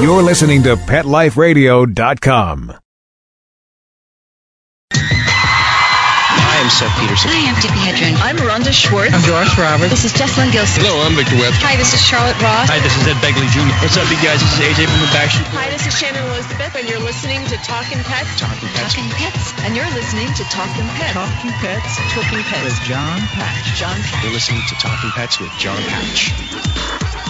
[0.00, 2.72] You're listening to PetLifeRadio.com.
[6.40, 7.30] I am Seth Peterson.
[7.32, 8.12] Hi, I'm Tippi Hedren.
[8.20, 9.16] I'm Rhonda Schwartz.
[9.16, 9.92] I'm Doris Roberts.
[9.92, 10.84] This is Jessalyn Gilsig.
[10.84, 11.56] Hello, I'm Victor Webb.
[11.64, 12.68] Hi, this is Charlotte Ross.
[12.68, 13.72] Hi, this is Ed Begley Jr.
[13.80, 14.44] What's up, you guys?
[14.44, 17.56] This is AJ from the Backstreet Hi, this is Shannon Elizabeth, and you're listening to
[17.64, 18.36] Talking Pets.
[18.36, 18.92] Talking Pets.
[18.92, 19.56] Talking Pets.
[19.64, 21.16] And you're listening to Talking Pets.
[21.16, 21.92] Talking Pets.
[22.12, 22.64] Talking Pets.
[22.68, 23.64] With John Patch.
[23.76, 24.20] John Patch.
[24.24, 27.29] You're listening to Talking Pets with John Patch.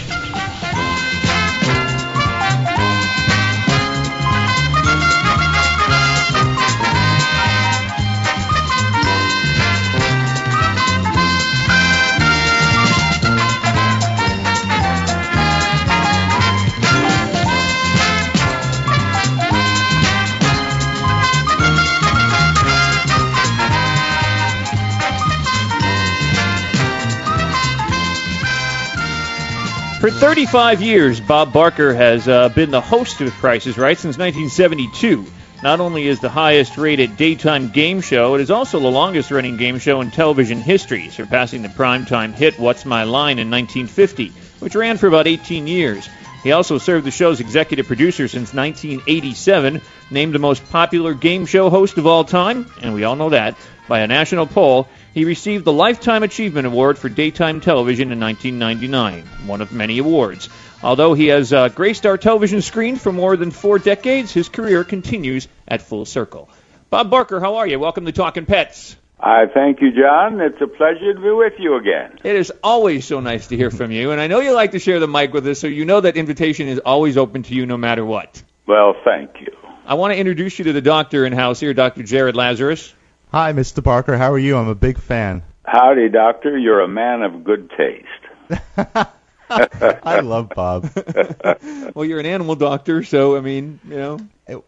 [30.00, 34.16] For 35 years, Bob Barker has uh, been the host of Price is Right since
[34.16, 35.26] 1972.
[35.62, 39.58] Not only is the highest rated daytime game show, it is also the longest running
[39.58, 44.28] game show in television history, surpassing the primetime hit What's My Line in 1950,
[44.60, 46.08] which ran for about 18 years.
[46.42, 51.68] He also served the show's executive producer since 1987, named the most popular game show
[51.68, 53.54] host of all time, and we all know that,
[53.86, 54.88] by a national poll.
[55.12, 60.48] He received the Lifetime Achievement Award for Daytime Television in 1999, one of many awards.
[60.84, 64.84] Although he has uh, graced our television screen for more than four decades, his career
[64.84, 66.48] continues at full circle.
[66.90, 67.80] Bob Barker, how are you?
[67.80, 68.96] Welcome to Talking Pets.
[69.18, 70.40] I thank you, John.
[70.40, 72.20] It's a pleasure to be with you again.
[72.22, 74.78] It is always so nice to hear from you, and I know you like to
[74.78, 77.66] share the mic with us, so you know that invitation is always open to you
[77.66, 78.40] no matter what.
[78.66, 79.48] Well, thank you.
[79.84, 82.04] I want to introduce you to the doctor in house here, Dr.
[82.04, 82.94] Jared Lazarus.
[83.32, 83.80] Hi, Mr.
[83.82, 84.16] Barker.
[84.16, 84.56] How are you?
[84.56, 85.42] I'm a big fan.
[85.64, 86.58] Howdy, Doctor.
[86.58, 88.08] You're a man of good taste.
[89.48, 90.90] I love Bob.
[91.94, 94.64] well, you're an animal doctor, so I mean, you know,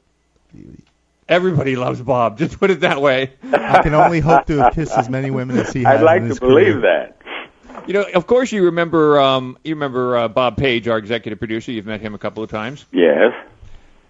[1.28, 2.39] everybody loves Bob.
[2.39, 3.33] Just put it that way.
[3.53, 6.01] I can only hope to have kissed as many women as he has.
[6.01, 6.81] I'd like in to his believe career.
[6.83, 7.89] that.
[7.89, 11.72] You know, of course, you remember um, you remember uh, Bob Page, our executive producer.
[11.72, 12.84] You've met him a couple of times.
[12.93, 13.33] Yes.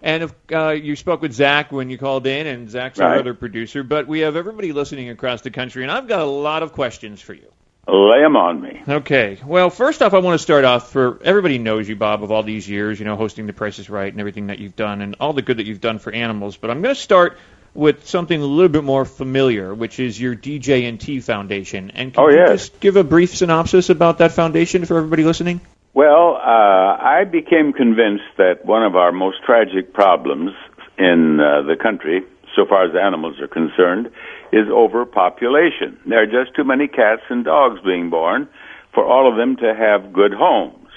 [0.03, 3.33] And if, uh, you spoke with Zach when you called in, and Zach's our other
[3.33, 3.83] producer.
[3.83, 7.21] But we have everybody listening across the country, and I've got a lot of questions
[7.21, 7.47] for you.
[7.87, 8.81] Lay 'em on me.
[8.87, 9.39] Okay.
[9.45, 12.43] Well, first off, I want to start off for everybody knows you, Bob, of all
[12.43, 15.15] these years, you know, hosting The Price is Right and everything that you've done and
[15.19, 16.55] all the good that you've done for animals.
[16.57, 17.37] But I'm going to start
[17.73, 21.91] with something a little bit more familiar, which is your DJ&T Foundation.
[21.95, 22.69] And can Oh, you yes.
[22.69, 25.59] just give a brief synopsis about that foundation for everybody listening?
[25.95, 30.51] Well, uh, I became convinced that one of our most tragic problems
[30.97, 32.21] in uh, the country,
[32.55, 34.07] so far as animals are concerned,
[34.51, 35.99] is overpopulation.
[36.07, 38.49] There are just too many cats and dogs being born
[38.91, 40.89] for all of them to have good homes.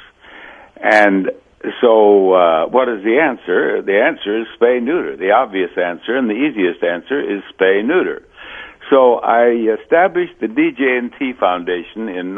[0.83, 1.31] And
[1.83, 3.83] so, uh, what is the answer?
[3.83, 5.15] The answer is spay neuter.
[5.15, 8.23] The obvious answer and the easiest answer is spay neuter.
[8.89, 12.35] So I established the DJ&T Foundation in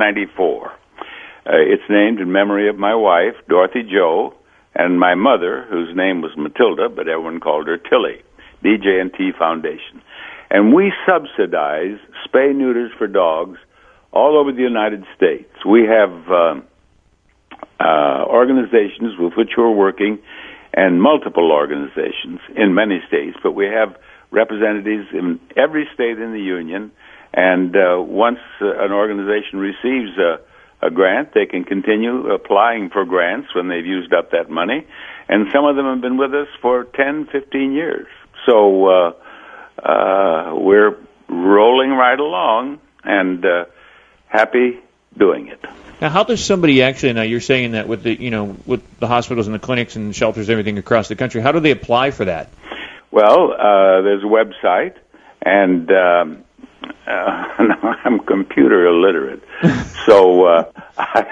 [0.00, 0.72] 1994.
[0.72, 4.34] Uh, it's named in memory of my wife, Dorothy Jo,
[4.74, 8.22] and my mother, whose name was Matilda, but everyone called her Tilly.
[8.64, 10.02] DJ&T Foundation.
[10.50, 13.58] And we subsidize spay neuters for dogs
[14.12, 15.50] all over the United States.
[15.64, 16.60] We have uh,
[17.80, 20.18] uh, organizations with which we're working
[20.74, 23.96] and multiple organizations in many states, but we have
[24.30, 26.92] representatives in every state in the union.
[27.32, 30.40] And uh, once uh, an organization receives a,
[30.86, 34.86] a grant, they can continue applying for grants when they've used up that money.
[35.28, 38.08] And some of them have been with us for 10, 15 years.
[38.46, 39.12] So uh,
[39.82, 40.96] uh, we're
[41.28, 43.66] rolling right along and uh,
[44.26, 44.80] happy
[45.16, 45.60] doing it.
[46.00, 47.12] Now, how does somebody actually?
[47.12, 50.16] Now, you're saying that with the you know with the hospitals and the clinics and
[50.16, 51.42] shelters, and everything across the country.
[51.42, 52.48] How do they apply for that?
[53.10, 54.94] Well, uh, there's a website,
[55.42, 56.44] and um,
[57.06, 57.10] uh,
[58.04, 59.42] I'm computer illiterate,
[60.06, 61.26] so uh, I,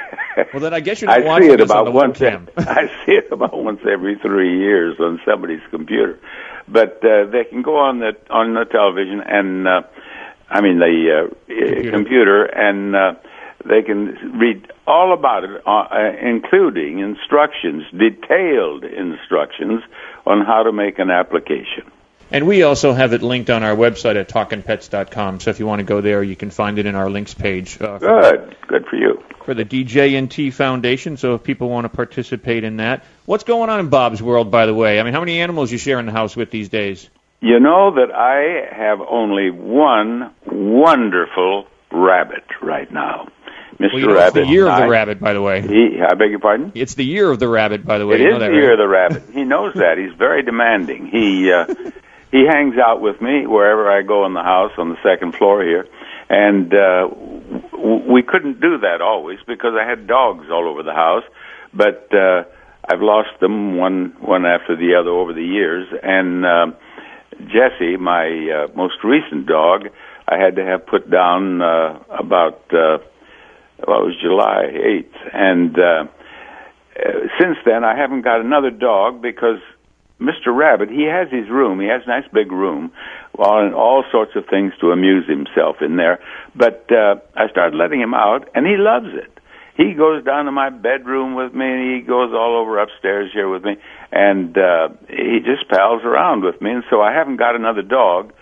[0.53, 2.21] well, then I guess you're I not see it this on the once.
[2.57, 6.19] I see it about once every three years on somebody's computer,
[6.67, 9.83] but uh, they can go on the on the television and uh,
[10.49, 11.91] I mean the uh, computer.
[11.91, 12.97] computer and.
[12.97, 13.15] Uh,
[13.69, 19.83] they can read all about it, uh, uh, including instructions, detailed instructions
[20.27, 21.91] on how to make an application.
[22.31, 25.41] And we also have it linked on our website at talkinpets.com.
[25.41, 27.81] So if you want to go there, you can find it in our links page.
[27.81, 28.57] Uh, Good.
[28.67, 29.23] Good for you.
[29.45, 31.17] For the DJ&T Foundation.
[31.17, 33.05] So if people want to participate in that.
[33.25, 35.01] What's going on in Bob's world, by the way?
[35.01, 37.09] I mean, how many animals you share in the house with these days?
[37.41, 43.29] You know that I have only one wonderful rabbit right now.
[43.79, 43.93] Mr.
[43.93, 44.41] Well, you know, Rabbit.
[44.41, 45.63] It's the year of the I- rabbit, by the way.
[45.63, 46.73] He, I beg your pardon?
[46.75, 48.17] It's the year of the rabbit, by the way.
[48.17, 48.73] It you is know that, the year right?
[48.73, 49.23] of the rabbit.
[49.33, 49.99] He knows that.
[49.99, 51.07] He's very demanding.
[51.07, 51.67] He uh,
[52.31, 55.63] he hangs out with me wherever I go in the house on the second floor
[55.63, 55.87] here,
[56.29, 57.09] and uh,
[57.73, 61.25] w- we couldn't do that always because I had dogs all over the house.
[61.73, 62.45] But uh,
[62.91, 66.67] I've lost them one one after the other over the years, and uh,
[67.47, 69.89] Jesse, my uh, most recent dog,
[70.27, 72.63] I had to have put down uh, about.
[72.73, 72.99] Uh,
[73.87, 75.35] well, it was July 8th.
[75.35, 76.05] And uh,
[76.99, 79.61] uh, since then, I haven't got another dog because
[80.21, 80.55] Mr.
[80.55, 81.81] Rabbit, he has his room.
[81.81, 82.93] He has a nice big room,
[83.39, 86.19] all, and all sorts of things to amuse himself in there.
[86.57, 89.33] But uh, I started letting him out, and he loves it.
[89.77, 93.49] He goes down to my bedroom with me, and he goes all over upstairs here
[93.49, 93.77] with me,
[94.11, 96.73] and uh, he just pals around with me.
[96.73, 98.33] And so I haven't got another dog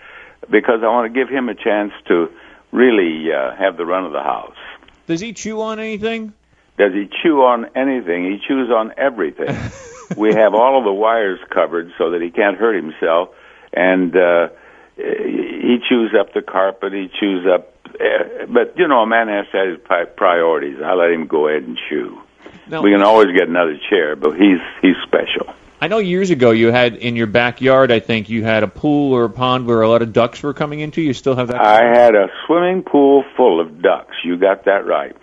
[0.49, 2.29] because I want to give him a chance to
[2.71, 4.57] really uh, have the run of the house.
[5.05, 6.33] Does he chew on anything?
[6.79, 8.31] Does he chew on anything?
[8.31, 9.55] He chews on everything.
[10.17, 13.29] we have all of the wires covered so that he can't hurt himself,
[13.73, 14.49] and uh,
[14.95, 16.93] he chews up the carpet.
[16.93, 20.77] He chews up, uh, but you know, a man has to have his priorities.
[20.83, 22.21] I let him go ahead and chew.
[22.69, 22.81] No.
[22.81, 25.53] We can always get another chair, but he's he's special.
[25.79, 29.13] I know years ago you had in your backyard, I think, you had a pool
[29.13, 31.01] or a pond where a lot of ducks were coming into.
[31.01, 31.61] You still have that?
[31.61, 34.15] I had a swimming pool full of ducks.
[34.23, 35.15] You got that right.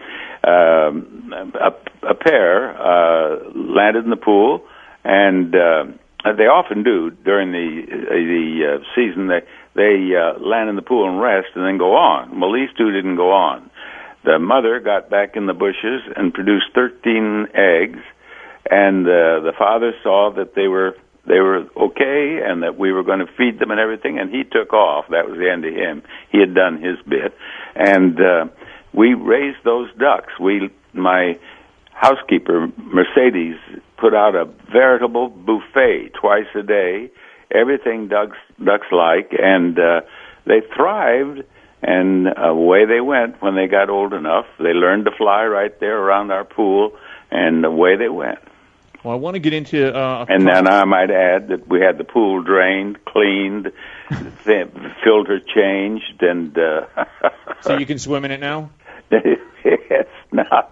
[0.45, 1.73] Um, a,
[2.09, 4.63] a pair uh, landed in the pool,
[5.05, 5.85] and uh,
[6.33, 9.29] they often do during the uh, the uh, season.
[9.29, 9.43] They
[9.75, 12.41] they uh, land in the pool and rest, and then go on.
[12.41, 13.71] Well, these two didn't go on.
[14.25, 18.01] The mother got back in the bushes and produced 13 eggs,
[18.71, 20.97] and uh, the father saw that they were
[21.27, 24.45] they were okay and that we were going to feed them and everything and he
[24.45, 27.35] took off that was the end of him he had done his bit
[27.75, 28.45] and uh
[28.93, 31.39] we raised those ducks we my
[31.93, 33.56] housekeeper mercedes
[33.96, 37.11] put out a veritable buffet twice a day
[37.50, 40.01] everything ducks ducks like and uh
[40.46, 41.43] they thrived
[41.82, 45.98] and away they went when they got old enough they learned to fly right there
[45.98, 46.93] around our pool
[47.31, 48.39] and away they went
[49.05, 49.94] Well, I want to get into.
[49.94, 53.70] Uh, and then I might add that we had the pool drained, cleaned,
[54.44, 54.69] th-
[55.05, 56.86] filter changed, and uh,
[57.60, 58.70] so you can swim in it now.
[59.11, 60.69] Yes, now,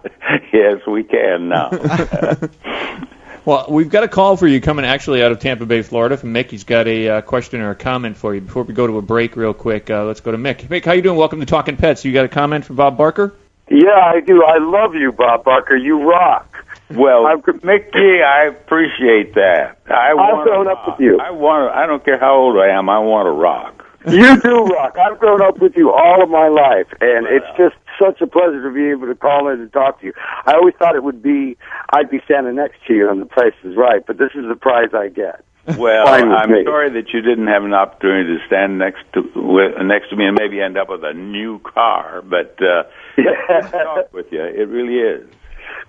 [0.51, 1.69] yes, we can now.
[3.45, 6.33] Well, we've got a call for you coming actually out of Tampa Bay, Florida, from
[6.33, 6.49] Mick.
[6.49, 8.39] He's got a uh, question or a comment for you.
[8.39, 10.67] Before we go to a break, real quick, uh, let's go to Mick.
[10.69, 11.17] Mick, how you doing?
[11.17, 12.05] Welcome to Talking Pets.
[12.05, 13.33] You got a comment for Bob Barker?
[13.69, 14.45] Yeah, I do.
[14.45, 15.75] I love you, Bob Barker.
[15.75, 16.63] You rock.
[16.91, 19.77] well, I'm- Mickey, I appreciate that.
[19.87, 21.19] I I've want grown up with you.
[21.19, 21.75] I want.
[21.75, 22.87] I don't care how old I am.
[22.89, 23.85] I want to rock.
[24.07, 24.97] You do rock.
[24.97, 28.63] I've grown up with you all of my life, and it's just such a pleasure
[28.63, 30.13] to be able to call in and talk to you.
[30.45, 31.57] I always thought it would be
[31.91, 34.55] I'd be standing next to you on The Price is Right, but this is the
[34.55, 35.43] prize I get.
[35.77, 36.63] Well, I'm me.
[36.65, 40.25] sorry that you didn't have an opportunity to stand next to with, next to me
[40.25, 42.21] and maybe end up with a new car.
[42.21, 42.83] But uh,
[43.17, 43.61] Yeah.
[43.71, 45.25] talk with you, it really is.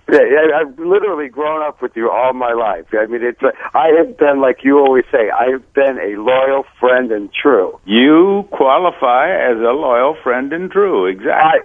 [0.09, 0.19] Yeah,
[0.61, 2.85] I've literally grown up with you all my life.
[2.93, 6.21] I mean, it's like, I have been, like you always say, I have been a
[6.21, 7.79] loyal friend and true.
[7.85, 11.07] You qualify as a loyal friend and true.
[11.07, 11.33] Exactly.
[11.33, 11.57] I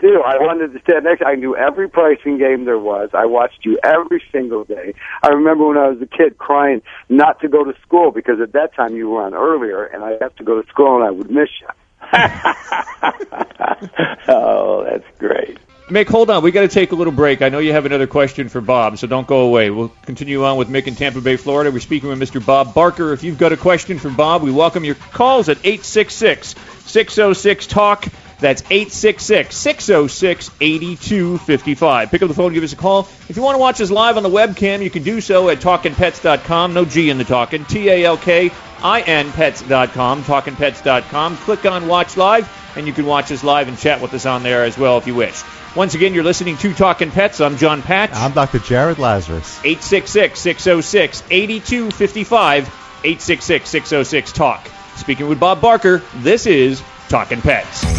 [0.00, 0.22] do.
[0.24, 1.22] I wanted to stand next.
[1.22, 3.10] I knew every pricing game there was.
[3.12, 4.94] I watched you every single day.
[5.22, 8.52] I remember when I was a kid crying not to go to school because at
[8.52, 11.10] that time you were on earlier, and I'd have to go to school and I
[11.10, 11.68] would miss you.
[14.28, 15.58] oh, that's great.
[15.88, 16.42] Mick, hold on.
[16.42, 17.40] We got to take a little break.
[17.40, 19.70] I know you have another question for Bob, so don't go away.
[19.70, 21.70] We'll continue on with Mick in Tampa Bay, Florida.
[21.70, 22.44] We're speaking with Mr.
[22.44, 23.14] Bob Barker.
[23.14, 28.08] If you've got a question for Bob, we welcome your calls at 866 606 TALK.
[28.40, 32.10] That's 866 606 8255.
[32.10, 33.08] Pick up the phone, give us a call.
[33.28, 35.58] If you want to watch us live on the webcam, you can do so at
[35.58, 36.74] talkinpets.com.
[36.74, 37.64] No G in the talking.
[37.64, 38.50] T A L K
[38.82, 40.22] I N pets.com.
[40.22, 41.36] Talkinpets.com.
[41.38, 44.42] Click on Watch Live, and you can watch us live and chat with us on
[44.42, 45.42] there as well if you wish.
[45.74, 47.40] Once again, you're listening to Talking Pets.
[47.40, 48.10] I'm John Patch.
[48.14, 48.58] I'm Dr.
[48.60, 49.58] Jared Lazarus.
[49.64, 52.66] 866 606 8255.
[53.04, 54.60] 866 606 TALK.
[54.96, 57.97] Speaking with Bob Barker, this is Talking Pets.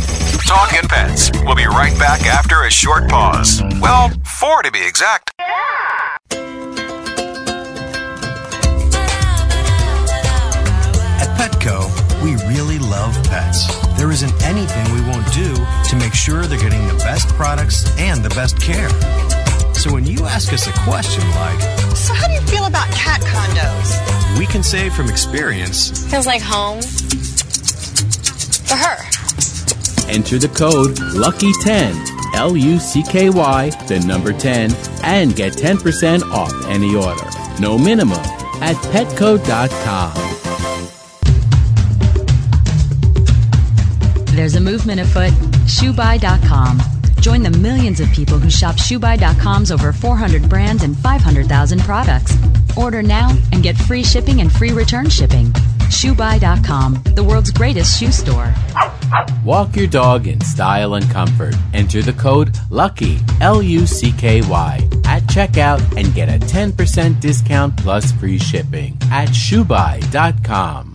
[0.50, 1.30] Talking Pets.
[1.44, 3.62] We'll be right back after a short pause.
[3.80, 5.32] Well, four to be exact.
[11.22, 11.86] At Petco,
[12.24, 13.68] we really love pets.
[13.98, 15.54] There isn't anything we won't do
[15.90, 18.90] to make sure they're getting the best products and the best care.
[19.76, 21.62] So when you ask us a question like,
[21.96, 24.40] So, how do you feel about cat condos?
[24.40, 26.82] we can say from experience, Feels like home.
[26.82, 29.19] For her.
[30.10, 34.72] Enter the code LUCKY10, L U C K Y, the number 10,
[35.04, 37.26] and get 10% off any order.
[37.60, 38.18] No minimum
[38.62, 40.30] at petco.com.
[44.36, 45.32] There's a movement afoot.
[45.66, 46.99] ShoeBuy.com.
[47.22, 52.38] Join the millions of people who shop ShoeBuy.com's over 400 brands and 500,000 products.
[52.78, 55.48] Order now and get free shipping and free return shipping.
[55.90, 58.54] ShoeBuy.com, the world's greatest shoe store.
[59.44, 61.56] Walk your dog in style and comfort.
[61.74, 67.20] Enter the code LUCKY, L U C K Y, at checkout and get a 10%
[67.20, 70.89] discount plus free shipping at shoebuy.com.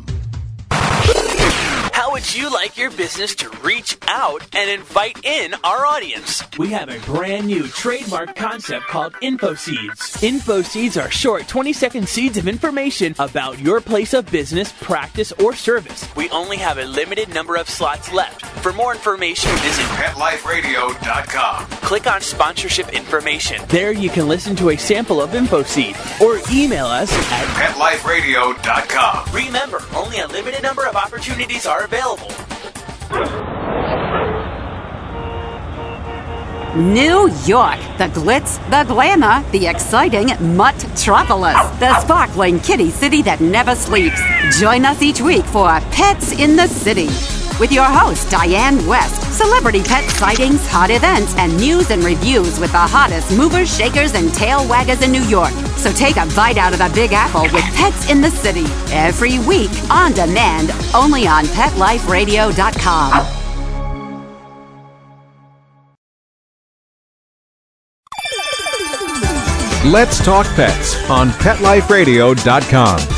[2.25, 6.43] How would you like your business to reach out and invite in our audience?
[6.59, 10.23] We have a brand new trademark concept called InfoSeeds.
[10.27, 15.55] InfoSeeds are short 20 second seeds of information about your place of business, practice, or
[15.55, 16.09] service.
[16.17, 18.54] We only have a limited number of slots left.
[18.65, 21.67] For more information, visit PetLifeRadio.com.
[21.83, 23.61] click on sponsorship information.
[23.69, 29.35] There you can listen to a sample of InfoSeed or email us at PetLifeRadio.com.
[29.35, 32.31] Remember, only a limited number of opportunities are available.
[36.75, 43.75] New York, the glitz, the glamour, the exciting Mutt-tropolis, the sparkling kitty city that never
[43.75, 44.23] sleeps.
[44.59, 47.11] Join us each week for Pets in the City
[47.61, 49.23] with your host, Diane West.
[49.33, 54.33] Celebrity pet sightings, hot events, and news and reviews with the hottest movers, shakers, and
[54.35, 55.53] tail waggers in New York.
[55.77, 59.39] So take a bite out of the Big Apple with Pets in the City every
[59.41, 63.43] week on demand, only on PetLifeRadio.com.
[69.93, 73.14] Let's Talk Pets on PetLifeRadio.com.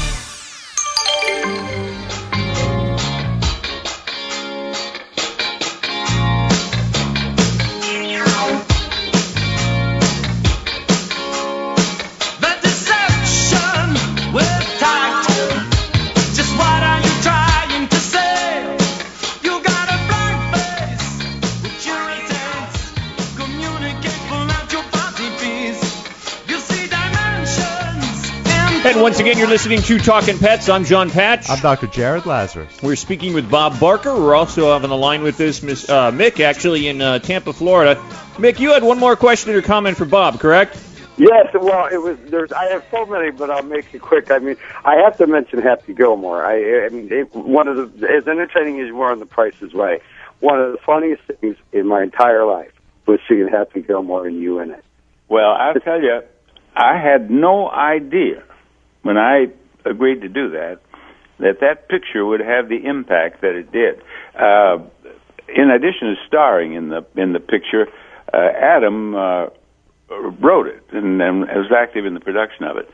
[28.86, 30.68] And once again, you're listening to Talking Pets.
[30.68, 31.50] I'm John Patch.
[31.50, 31.88] I'm Dr.
[31.88, 32.80] Jared Lazarus.
[32.80, 34.14] We're speaking with Bob Barker.
[34.14, 38.00] We're also having a line with this Miss uh, Mick, actually in uh, Tampa, Florida.
[38.36, 40.80] Mick, you had one more question or comment for Bob, correct?
[41.16, 42.16] Yes, well, it was.
[42.30, 42.52] There's.
[42.52, 44.30] I have so many, but I'll make it quick.
[44.30, 46.46] I mean, I have to mention Happy Gilmore.
[46.46, 49.60] I, I mean, it, one of the as entertaining as you were on The Price
[49.62, 50.00] is Right.
[50.38, 52.70] One of the funniest things in my entire life
[53.04, 54.84] was seeing Happy Gilmore and you in it.
[55.28, 56.22] Well, I'll tell you,
[56.76, 58.44] I had no idea
[59.06, 59.46] when I
[59.84, 60.80] agreed to do that
[61.38, 64.00] that that picture would have the impact that it did.
[64.38, 64.78] Uh,
[65.54, 67.86] in addition to starring in the in the picture,
[68.32, 69.46] uh, Adam uh,
[70.40, 72.88] wrote it and, and was active in the production of it,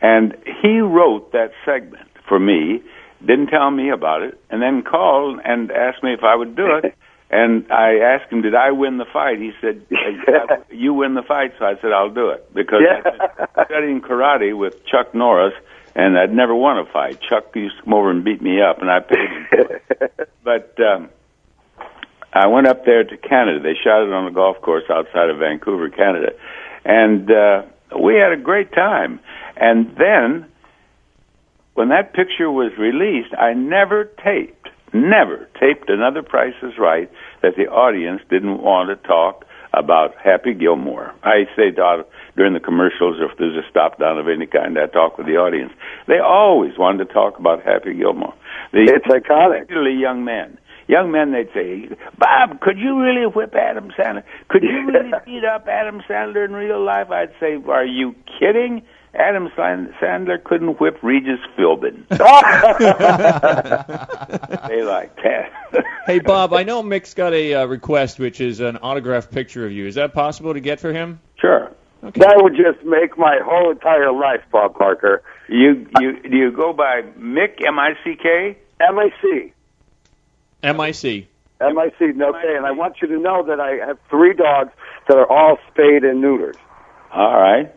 [0.00, 2.82] and he wrote that segment for me.
[3.20, 6.66] Didn't tell me about it, and then called and asked me if I would do
[6.76, 6.94] it.
[7.30, 9.84] And I asked him, "Did I win the fight?" He said,
[10.70, 14.56] "You win the fight." So I said, "I'll do it," because I've been studying karate
[14.56, 15.52] with Chuck Norris,
[15.94, 17.20] and I'd never won a fight.
[17.20, 19.46] Chuck used to come over and beat me up, and I paid him.
[19.50, 20.28] for it.
[20.48, 21.10] But um,
[22.32, 23.60] I went up there to Canada.
[23.60, 26.32] They shot it on a golf course outside of Vancouver, Canada,
[26.86, 27.62] and uh,
[28.00, 29.20] we had a great time.
[29.58, 30.46] And then,
[31.74, 37.10] when that picture was released, I never taped, never taped another Price is Right
[37.42, 41.12] that the audience didn't want to talk about Happy Gilmore.
[41.22, 44.86] I say to- during the commercials, if there's a stop down of any kind, I
[44.86, 45.72] talk with the audience.
[46.06, 48.34] They always wanted to talk about Happy Gilmore.
[48.72, 49.60] The, It's iconic.
[49.68, 50.58] Particularly young men.
[50.86, 54.22] Young men, they'd say, Bob, could you really whip Adam Sandler?
[54.48, 57.10] Could you really beat up Adam Sandler in real life?
[57.10, 58.82] I'd say, are you kidding?
[59.14, 62.06] Adam Sandler couldn't whip Regis Philbin.
[64.68, 65.52] they like that.
[66.06, 69.72] Hey, Bob, I know Mick's got a uh, request, which is an autographed picture of
[69.72, 69.86] you.
[69.86, 71.20] Is that possible to get for him?
[71.38, 71.70] Sure.
[72.02, 75.22] That would just make my whole entire life, Bob Barker.
[75.48, 78.56] You you do you go by Mick M I C K?
[78.80, 79.52] M I C.
[80.62, 81.28] M-I-C.
[81.60, 82.06] M I C.
[82.14, 82.56] No K.
[82.56, 84.70] And I want you to know that I have three dogs
[85.08, 86.56] that are all spayed and neutered.
[87.12, 87.74] All right.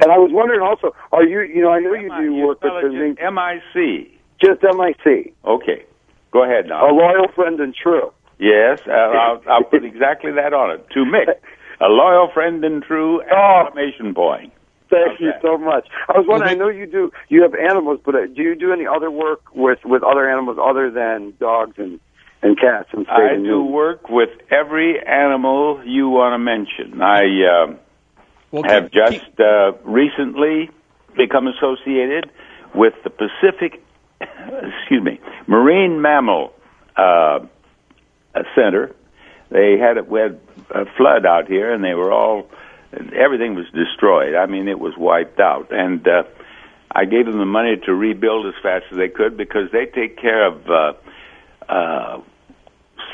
[0.00, 1.40] And I was wondering also, are you?
[1.40, 3.18] You know, I know you do work with the link.
[3.20, 4.10] M I C.
[4.40, 5.32] Just M I C.
[5.44, 5.84] Okay.
[6.32, 6.88] Go ahead now.
[6.88, 8.12] A loyal friend and true.
[8.38, 10.86] Yes, uh, I'll, I'll put exactly that on it.
[10.94, 11.28] To Mick,
[11.80, 14.52] a loyal friend and true exclamation point.
[14.90, 15.88] Thank you so much.
[16.08, 16.50] I was wondering.
[16.50, 17.12] I know you do.
[17.28, 20.58] You have animals, but uh, do you do any other work with with other animals
[20.60, 22.00] other than dogs and
[22.42, 27.00] and cats and I and do work with every animal you want to mention.
[27.00, 27.76] I uh,
[28.60, 30.70] have just uh, recently
[31.16, 32.30] become associated
[32.74, 33.82] with the Pacific,
[34.20, 36.52] excuse me, Marine Mammal
[36.96, 37.40] uh,
[38.54, 38.94] Center.
[39.50, 40.40] They had a, we had
[40.70, 42.48] a flood out here, and they were all
[42.92, 44.34] everything was destroyed.
[44.34, 46.24] I mean, it was wiped out, and uh,
[46.90, 50.18] I gave them the money to rebuild as fast as they could because they take
[50.18, 50.70] care of.
[50.70, 50.92] Uh,
[51.68, 52.20] uh,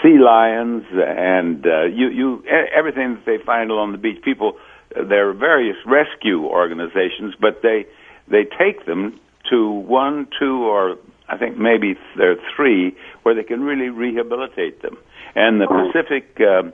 [0.03, 4.23] sea lions and uh, you you everything that they find along the beach.
[4.23, 4.61] People, uh,
[4.95, 7.87] there are various rescue organizations, but they
[8.29, 9.19] they take them
[9.51, 10.97] to one, two, or
[11.29, 14.97] I think maybe there are three where they can really rehabilitate them.
[15.35, 16.71] And the Pacific uh,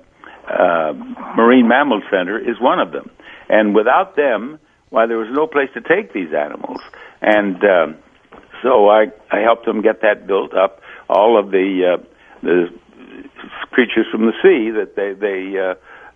[0.50, 0.92] uh,
[1.37, 3.11] Marine Mammal Center is one of them.
[3.48, 4.59] And without them,
[4.90, 6.81] why there was no place to take these animals.
[7.20, 7.96] And um,
[8.62, 10.81] so I I helped them get that built up.
[11.09, 12.05] All of the uh,
[12.42, 12.68] the
[13.70, 15.74] creatures from the sea that they they uh,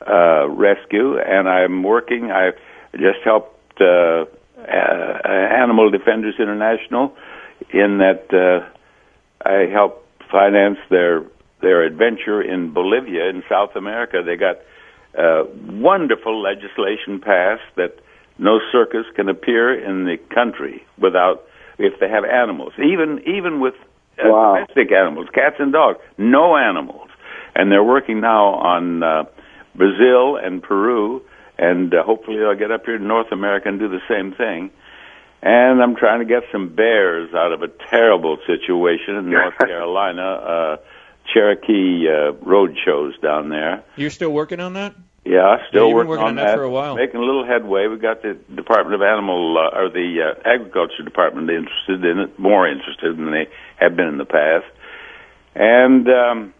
[0.08, 2.30] uh, rescue, and I'm working.
[2.30, 2.52] I
[2.92, 4.24] just helped uh,
[4.58, 7.14] uh, Animal Defenders International
[7.70, 8.68] in that uh,
[9.48, 11.24] I helped finance their
[11.60, 14.22] their adventure in Bolivia in South America.
[14.24, 14.58] They got
[15.18, 17.98] uh, wonderful legislation passed that
[18.38, 21.44] no circus can appear in the country without
[21.78, 23.74] if they have animals, even even with
[24.18, 27.08] uh, domestic animals, cats and dogs, no animals.
[27.54, 29.24] And they're working now on uh,
[29.78, 31.22] Brazil and Peru,
[31.56, 34.70] and uh, hopefully I'll get up here to North America and do the same thing.
[35.40, 40.22] And I'm trying to get some bears out of a terrible situation in North Carolina,
[40.22, 40.76] uh,
[41.32, 43.84] Cherokee uh, road shows down there.
[43.96, 44.94] You're still working on that?
[45.24, 46.96] Yeah, still Yeah, working, working on that for a while.
[46.96, 47.86] Making a little headway.
[47.86, 52.38] We got the Department of Animal uh, or the uh, Agriculture Department interested in it,
[52.38, 54.64] more interested than they have been in the past.
[55.54, 56.54] And um,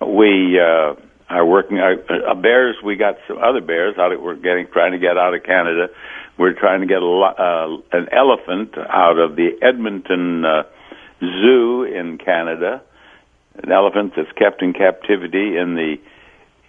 [0.00, 0.94] we uh,
[1.30, 1.78] are working.
[1.78, 1.94] Uh,
[2.30, 2.76] uh, bears.
[2.84, 4.12] We got some other bears out.
[4.12, 5.88] Of, we're getting trying to get out of Canada.
[6.36, 10.62] We're trying to get a uh, an elephant out of the Edmonton uh,
[11.20, 12.82] Zoo in Canada.
[13.62, 15.96] An elephant that's kept in captivity in the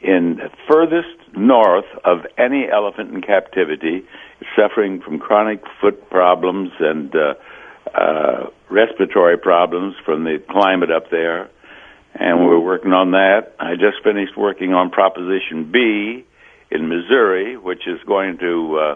[0.02, 4.04] in furthest north of any elephant in captivity,
[4.56, 7.34] suffering from chronic foot problems and uh,
[7.94, 11.50] uh, respiratory problems from the climate up there.
[12.14, 13.56] And we're working on that.
[13.60, 16.26] I just finished working on Proposition B
[16.70, 18.96] in Missouri, which is going to uh,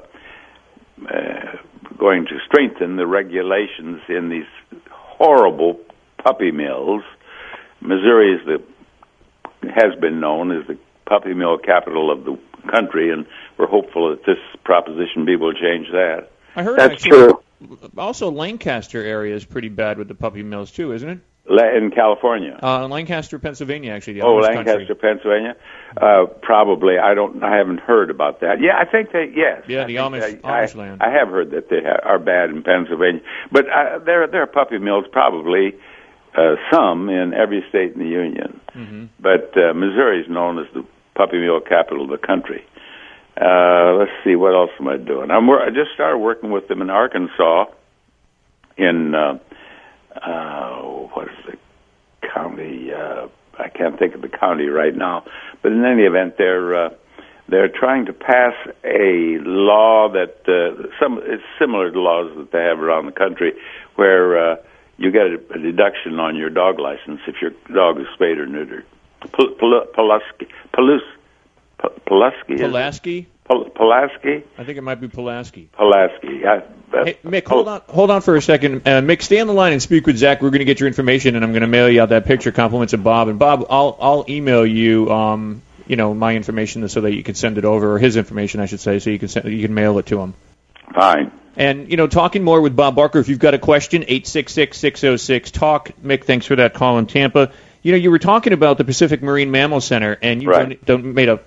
[1.09, 1.57] uh,
[1.97, 5.79] going to strengthen the regulations in these horrible
[6.23, 7.03] puppy mills.
[7.81, 8.63] Missouri is the
[9.69, 12.37] has been known as the puppy mill capital of the
[12.71, 13.25] country, and
[13.57, 16.29] we're hopeful that this Proposition B will change that.
[16.55, 17.43] I heard That's actually, true.
[17.97, 21.19] Also, Lancaster area is pretty bad with the puppy mills too, isn't it?
[21.47, 22.57] In California.
[22.61, 24.13] Uh, in Lancaster, Pennsylvania, actually.
[24.13, 24.95] The Oh, Lancaster, country.
[24.95, 25.55] Pennsylvania.
[25.95, 26.97] Uh, probably.
[26.97, 27.43] I don't.
[27.43, 28.59] I haven't heard about that.
[28.59, 29.31] Yeah, I think they.
[29.35, 29.63] Yes.
[29.67, 31.03] Yeah, I the Amish- they- I, land.
[31.03, 34.47] I have heard that they ha- are bad in Pennsylvania, but uh, there there are
[34.47, 35.75] puppy mills probably
[36.35, 38.59] uh, some in every state in the union.
[38.75, 39.05] Mm-hmm.
[39.19, 42.65] But uh, Missouri is known as the puppy mill capital of the country.
[43.39, 45.29] Uh, let's see, what else am I doing?
[45.29, 47.65] I'm I just started working with them in Arkansas.
[48.77, 49.37] In uh,
[50.21, 50.79] uh,
[51.13, 51.57] what is the
[52.33, 52.91] county?
[52.93, 55.23] Uh, I can't think of the county right now,
[55.61, 56.89] but in any event, they're uh,
[57.47, 62.63] they're trying to pass a law that uh, some it's similar to laws that they
[62.63, 63.53] have around the country,
[63.95, 64.55] where uh,
[64.97, 68.47] you get a, a deduction on your dog license if your dog is spayed or
[68.47, 68.83] neutered.
[69.31, 71.01] Pul- Pul- Pulaski, Palus,
[71.81, 72.57] P- Pulaski.
[72.57, 73.27] Pulaski?
[73.45, 75.69] Pul- Pulaski, I think it might be Pulaski.
[75.73, 76.45] Pulaski.
[76.45, 76.63] I,
[77.03, 78.87] Hey, Mick, hold on, hold on for a second.
[78.87, 80.41] Uh, Mick, stay on the line and speak with Zach.
[80.41, 82.51] We're going to get your information, and I'm going to mail you out that picture.
[82.53, 87.01] Compliments of Bob, and Bob, I'll I'll email you, um, you know, my information so
[87.01, 89.27] that you can send it over, or his information, I should say, so you can
[89.27, 90.35] send, you can mail it to him.
[90.93, 91.31] Fine.
[91.57, 93.19] And you know, talking more with Bob Barker.
[93.19, 95.91] If you've got a question, eight six six six zero six talk.
[96.01, 97.51] Mick, thanks for that call in Tampa.
[97.81, 100.85] You know, you were talking about the Pacific Marine Mammal Center, and you Right.
[100.85, 101.39] don- don- made a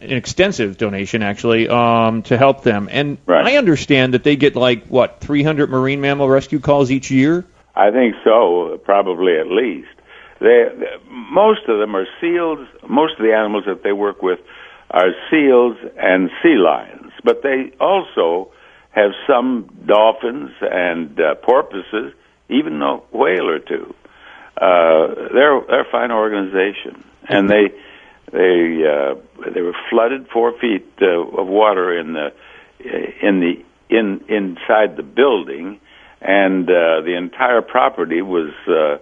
[0.00, 2.88] an extensive donation actually um, to help them.
[2.90, 7.44] And I understand that they get like what 300 marine mammal rescue calls each year.
[7.74, 9.88] I think so, probably at least.
[10.40, 12.66] They, they, most of them are seals.
[12.88, 14.40] Most of the animals that they work with
[14.90, 18.50] are seals and sea lions, but they also
[18.90, 22.12] have some dolphins and uh, porpoises,
[22.48, 23.94] even a whale or two.
[24.56, 27.72] Uh, they're they're a fine organization, and they
[28.32, 29.14] they uh,
[29.52, 32.32] they were flooded four feet uh, of water in the
[33.22, 35.80] in the in inside the building,
[36.20, 38.98] and uh, the entire property was uh,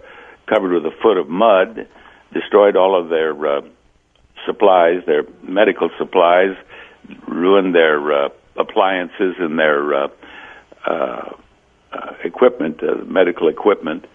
[0.47, 1.87] covered with a foot of mud,
[2.33, 3.61] destroyed all of their uh,
[4.47, 6.57] supplies, their medical supplies,
[7.27, 10.09] ruined their uh, appliances and their uh,
[10.87, 11.33] uh,
[11.93, 14.07] uh, equipment, uh, medical equipment,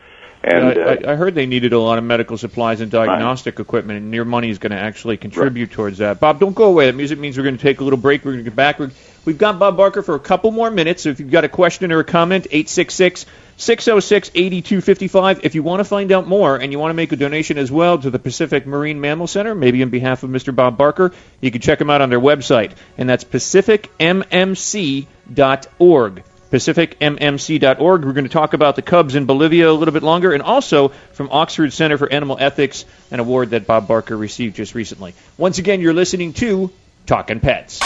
[0.43, 3.59] and I, uh, I, I heard they needed a lot of medical supplies and diagnostic
[3.59, 6.19] equipment, and your money is going to actually contribute towards that.
[6.19, 6.87] Bob, don't go away.
[6.87, 8.25] That music means we're going to take a little break.
[8.25, 8.79] We're going to get back.
[8.79, 8.91] We're,
[9.23, 11.03] we've got Bob Barker for a couple more minutes.
[11.03, 13.25] So if you've got a question or a comment, 866
[13.55, 15.45] 606 8255.
[15.45, 17.71] If you want to find out more and you want to make a donation as
[17.71, 20.53] well to the Pacific Marine Mammal Center, maybe on behalf of Mr.
[20.53, 26.23] Bob Barker, you can check them out on their website, and that's pacificmmc.org.
[26.53, 28.05] PacificMMC.org.
[28.05, 30.89] We're going to talk about the Cubs in Bolivia a little bit longer, and also
[31.13, 35.15] from Oxford Center for Animal Ethics, an award that Bob Barker received just recently.
[35.35, 36.71] Once again, you're listening to
[37.07, 37.79] Talking Pets.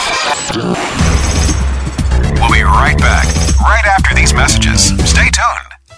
[0.54, 0.74] We'll
[2.52, 3.24] be right back,
[3.58, 4.88] right after these messages.
[5.08, 5.72] Stay tuned.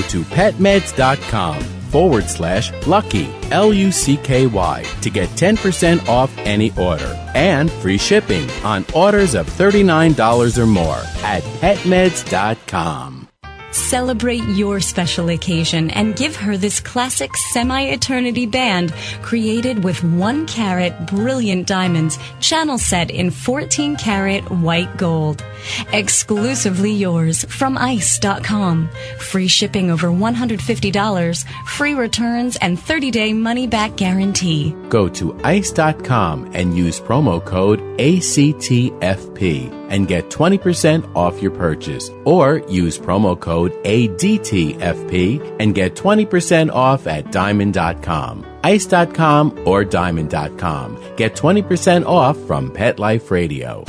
[0.00, 6.72] to petmeds.com forward slash lucky, L U C K Y, to get 10% off any
[6.78, 13.21] order and free shipping on orders of $39 or more at petmeds.com.
[13.72, 21.06] Celebrate your special occasion and give her this classic semi-eternity band created with one carat
[21.06, 25.44] brilliant diamonds, channel set in 14 karat white gold.
[25.92, 28.88] Exclusively yours from ice.com.
[29.18, 34.76] Free shipping over $150, free returns, and 30-day money-back guarantee.
[34.88, 42.10] Go to ice.com and use promo code ACTFP and get 20% off your purchase.
[42.24, 48.44] Or use promo code ADTFP and get 20% off at diamond.com.
[48.64, 50.98] Ice.com or diamond.com.
[51.16, 53.84] Get 20% off from Pet Life Radio.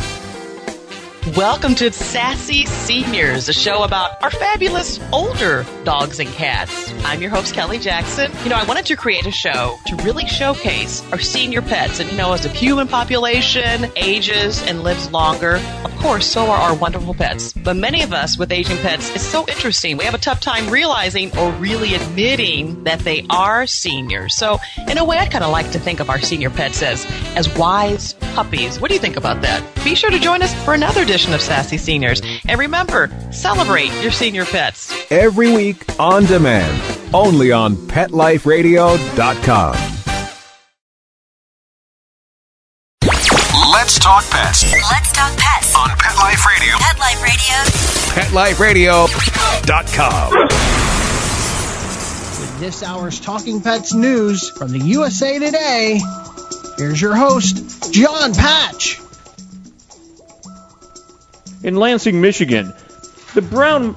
[1.27, 6.91] Welcome to Sassy Seniors, a show about our fabulous older dogs and cats.
[7.05, 8.29] I'm your host, Kelly Jackson.
[8.43, 12.01] You know, I wanted to create a show to really showcase our senior pets.
[12.01, 16.57] And, you know, as the human population ages and lives longer, of course, so are
[16.57, 17.53] our wonderful pets.
[17.53, 19.95] But many of us with aging pets, it's so interesting.
[19.95, 24.35] We have a tough time realizing or really admitting that they are seniors.
[24.35, 24.59] So,
[24.89, 27.05] in a way, I kind of like to think of our senior pets as,
[27.37, 28.77] as wise puppies.
[28.81, 29.63] What do you think about that?
[29.85, 32.21] Be sure to join us for another edition of Sassy Seniors.
[32.47, 34.91] And remember, celebrate your senior pets.
[35.11, 36.81] Every week on demand,
[37.13, 39.75] only on PetLifeRadio.com.
[43.71, 46.73] Let's talk pets Let's talk pets on Pet Life Radio.
[46.79, 46.99] Pet
[48.33, 49.05] Life Radio.
[49.05, 50.31] PetLifeRadio.com.
[52.39, 56.01] With this hour's Talking Pets news from the USA Today,
[56.77, 58.99] here's your host, John Patch.
[61.63, 62.73] In Lansing, Michigan,
[63.33, 63.95] the brown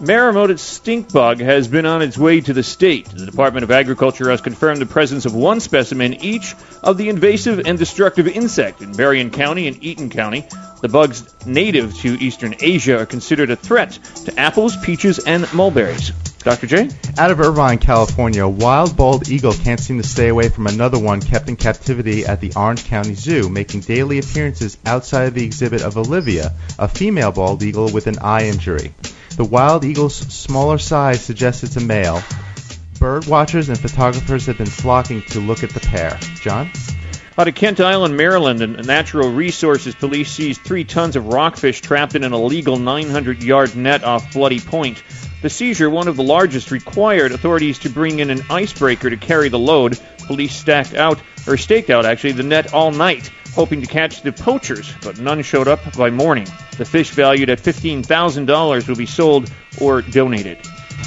[0.00, 3.06] Marmorated stink bug has been on its way to the state.
[3.06, 7.66] The Department of Agriculture has confirmed the presence of one specimen each of the invasive
[7.66, 10.46] and destructive insect in Berrien County and Eaton County.
[10.82, 16.12] The bugs native to eastern Asia are considered a threat to apples, peaches, and mulberries.
[16.44, 16.68] Dr.
[16.68, 16.90] J?
[17.18, 21.00] Out of Irvine, California, a wild bald eagle can't seem to stay away from another
[21.00, 25.44] one kept in captivity at the Orange County Zoo, making daily appearances outside of the
[25.44, 28.94] exhibit of Olivia, a female bald eagle with an eye injury.
[29.38, 32.20] The wild eagle's smaller size suggests it's a male.
[32.98, 36.18] Bird watchers and photographers have been flocking to look at the pair.
[36.42, 36.68] John?
[37.38, 42.16] Out of Kent Island, Maryland, and Natural Resources Police seized three tons of rockfish trapped
[42.16, 45.04] in an illegal 900 yard net off Bloody Point.
[45.40, 49.50] The seizure, one of the largest, required authorities to bring in an icebreaker to carry
[49.50, 50.00] the load.
[50.26, 54.30] Police stacked out, or staked out actually, the net all night, hoping to catch the
[54.30, 56.46] poachers, but none showed up by morning.
[56.76, 60.58] The fish, valued at $15,000, will be sold or donated.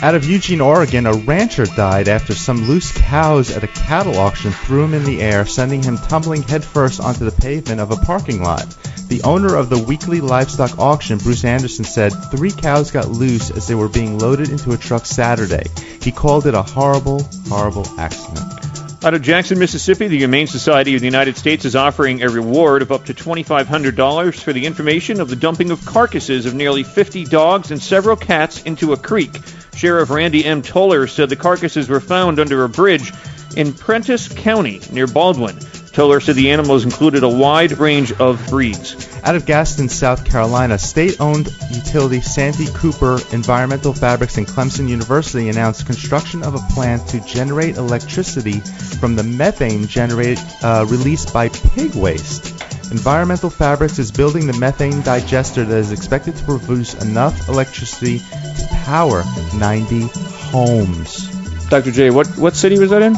[0.01, 4.51] Out of Eugene, Oregon, a rancher died after some loose cows at a cattle auction
[4.51, 8.43] threw him in the air, sending him tumbling headfirst onto the pavement of a parking
[8.43, 8.67] lot.
[9.07, 13.65] The owner of the weekly livestock auction, Bruce Anderson, said three cows got loose as
[13.65, 15.63] they were being loaded into a truck Saturday.
[16.01, 18.60] He called it a horrible, horrible accident.
[19.03, 22.83] Out of Jackson, Mississippi, the Humane Society of the United States is offering a reward
[22.83, 27.25] of up to $2,500 for the information of the dumping of carcasses of nearly 50
[27.25, 29.35] dogs and several cats into a creek.
[29.73, 30.61] Sheriff Randy M.
[30.61, 33.11] Toller said the carcasses were found under a bridge
[33.57, 35.57] in Prentiss County near Baldwyn.
[35.93, 39.09] Toller said the animals included a wide range of breeds.
[39.23, 45.85] Out of Gaston, South Carolina, state-owned utility Santee Cooper Environmental Fabrics and Clemson University announced
[45.85, 48.59] construction of a plant to generate electricity
[48.99, 52.51] from the methane generated uh, released by pig waste.
[52.91, 58.67] Environmental Fabrics is building the methane digester that is expected to produce enough electricity to
[58.85, 59.23] power
[59.57, 60.07] 90
[60.51, 61.27] homes.
[61.67, 61.91] Dr.
[61.91, 63.15] J, what, what city was that in?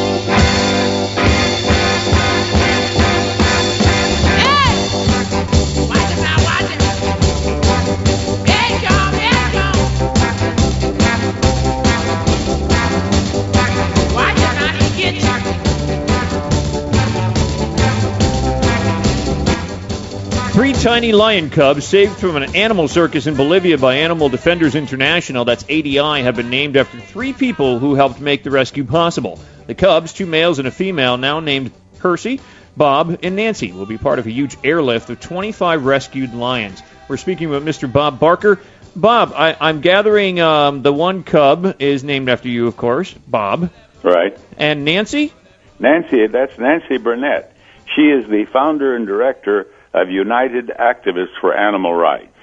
[20.58, 25.46] Three tiny lion cubs saved from an animal circus in Bolivia by Animal Defenders International,
[25.46, 29.38] that's ADI, have been named after three people who helped make the rescue possible.
[29.68, 32.42] The cubs, two males and a female, now named Percy,
[32.76, 36.82] Bob, and Nancy, will be part of a huge airlift of 25 rescued lions.
[37.08, 37.94] We're speaking with Mr.
[37.94, 38.60] Bob Barker.
[38.96, 43.70] Bob, I, I'm gathering um, the one cub is named after you, of course, Bob.
[44.02, 44.36] Right.
[44.58, 45.32] And Nancy?
[45.78, 47.54] Nancy, that's Nancy Burnett.
[47.96, 49.68] She is the founder and director
[50.02, 52.34] of United Activists for Animal Rights.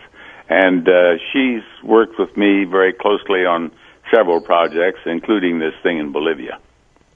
[0.49, 3.73] And uh, she's worked with me very closely on
[4.15, 6.59] several projects, including this thing in Bolivia.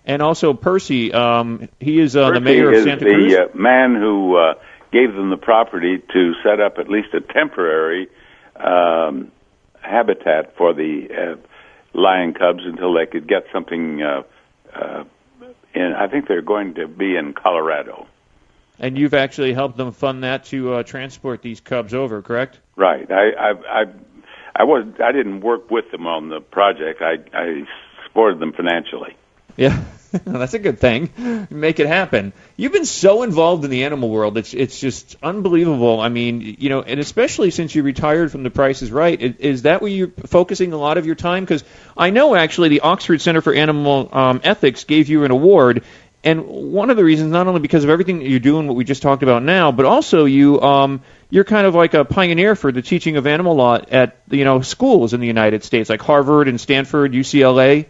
[0.07, 3.33] And also Percy, um, he is uh, the mayor of Santa Cruz.
[3.33, 4.55] the uh, man who uh,
[4.91, 8.09] gave them the property to set up at least a temporary
[8.57, 9.31] um,
[9.83, 14.03] habitat for the uh, lion cubs until they could get something.
[14.03, 14.23] Uh,
[14.75, 15.05] uh,
[15.75, 18.07] in, I think they're going to be in Colorado.
[18.81, 22.61] And you've actually helped them fund that to uh, transport these cubs over, correct?
[22.77, 23.11] Right.
[23.11, 23.85] I I I,
[24.55, 27.03] I was I didn't work with them on the project.
[27.03, 27.65] I I
[28.07, 29.17] supported them financially.
[29.57, 29.83] Yeah,
[30.25, 31.11] that's a good thing.
[31.51, 32.33] Make it happen.
[32.57, 34.39] You've been so involved in the animal world.
[34.39, 36.01] It's it's just unbelievable.
[36.01, 39.37] I mean, you know, and especially since you retired from The Price is Right, is,
[39.37, 41.45] is that where you're focusing a lot of your time?
[41.45, 41.65] Because
[41.97, 45.85] I know actually the Oxford Center for Animal um, Ethics gave you an award.
[46.25, 48.85] And one of the reasons, not only because of everything that you're doing, what we
[48.85, 51.01] just talked about now, but also you, um,
[51.31, 54.61] you're kind of like a pioneer for the teaching of animal law at you know
[54.61, 57.87] schools in the United States, like Harvard and Stanford, UCLA,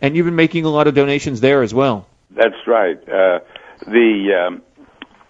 [0.00, 2.06] and you've been making a lot of donations there as well.
[2.30, 2.96] That's right.
[3.08, 3.40] Uh,
[3.86, 4.62] the um,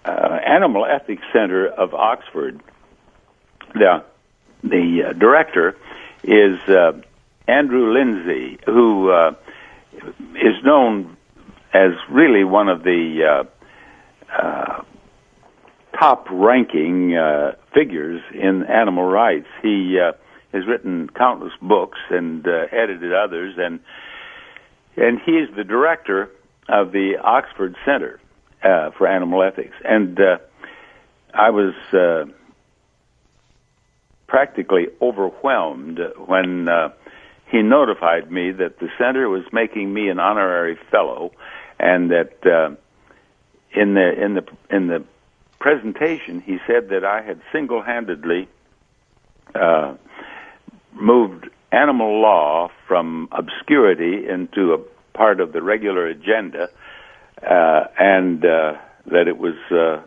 [0.05, 2.61] uh, Animal Ethics Center of Oxford,
[3.73, 4.05] the
[4.63, 5.77] the uh, director
[6.23, 7.01] is uh,
[7.49, 9.35] Andrew Linzey, who uh,
[10.35, 11.16] is known
[11.77, 13.45] as really one of the
[14.33, 14.83] uh, uh,
[15.99, 19.47] top-ranking uh, figures in animal rights.
[19.63, 20.13] He uh,
[20.53, 23.81] has written countless books and uh, edited others, and
[24.97, 26.31] and he is the director
[26.69, 28.19] of the Oxford Center
[28.63, 29.77] uh, for Animal Ethics.
[29.85, 30.39] And uh,
[31.35, 32.25] I was uh,
[34.27, 36.89] practically overwhelmed when uh,
[37.51, 41.31] he notified me that the center was making me an honorary fellow,
[41.79, 42.75] and that uh,
[43.79, 45.05] in the in the in the
[45.59, 48.49] presentation he said that I had single-handedly
[49.55, 49.95] uh,
[50.93, 54.79] moved animal law from obscurity into a
[55.17, 56.69] part of the regular agenda,
[57.43, 58.75] uh, and uh,
[59.07, 59.55] that it was.
[59.71, 60.03] Uh,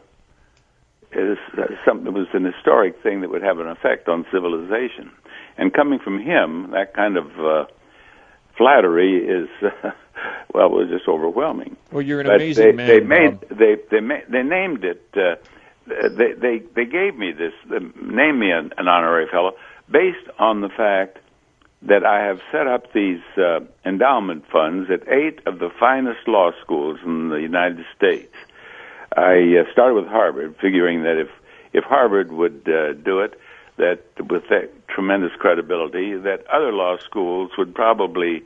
[1.12, 4.28] it is uh, something it was an historic thing that would have an effect on
[4.32, 5.10] civilization.
[5.58, 7.26] And coming from him, that kind of
[8.60, 9.92] flattery is, uh,
[10.54, 11.76] well, it was just overwhelming.
[11.92, 12.88] Well, you're an But amazing they, man.
[12.88, 13.58] They made Bob.
[13.58, 15.02] they they ma- they named it.
[15.16, 15.36] Uh,
[15.88, 19.54] they they they gave me this they named me an, an honorary fellow
[19.90, 21.18] based on the fact
[21.82, 26.52] that I have set up these uh, endowment funds at eight of the finest law
[26.62, 28.36] schools in the United States.
[29.16, 31.30] I uh, started with Harvard, figuring that if
[31.74, 33.40] if Harvard would uh, do it,
[33.80, 38.44] that with that tremendous credibility, that other law schools would probably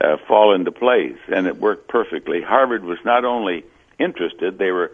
[0.00, 2.40] uh, fall into place, and it worked perfectly.
[2.40, 3.64] Harvard was not only
[3.98, 4.90] interested; they were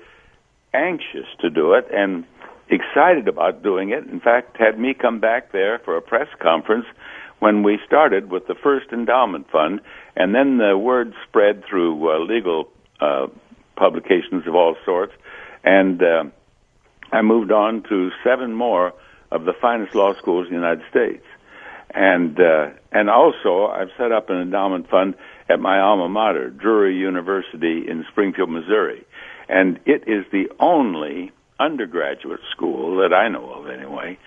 [0.75, 2.25] anxious to do it and
[2.69, 4.05] excited about doing it.
[4.07, 6.87] In fact, had me come back there for a press conference
[7.39, 9.81] when we started with the first endowment fund,
[10.17, 12.69] and then the word spread through uh, legal
[13.01, 13.27] uh,
[13.77, 15.13] publications of all sorts,
[15.63, 16.25] and uh,
[17.13, 18.95] I moved on to seven more
[19.37, 21.25] of the finest law schools in the United States,
[21.95, 25.15] and uh, and also I've set up an endowment fund
[25.49, 29.05] at my alma mater, Drury University in Springfield, Missouri,
[29.49, 34.19] and it is the only undergraduate school that I know of anyway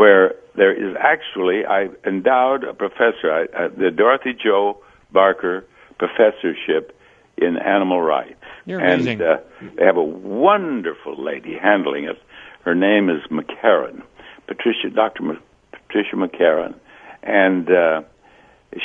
[0.00, 4.78] where there is actually I endowed a professor, I, uh, the Dorothy Jo
[5.12, 5.66] Barker
[5.98, 6.96] Professorship
[7.36, 8.42] in Animal Rights.
[8.64, 9.20] You're and amazing.
[9.20, 9.40] uh,
[9.76, 12.16] they have a wonderful lady handling it.
[12.64, 14.02] Her name is McEachern,
[14.50, 15.30] Patricia, Dr.
[15.30, 16.74] M- Patricia McEachern,
[17.22, 18.02] and uh,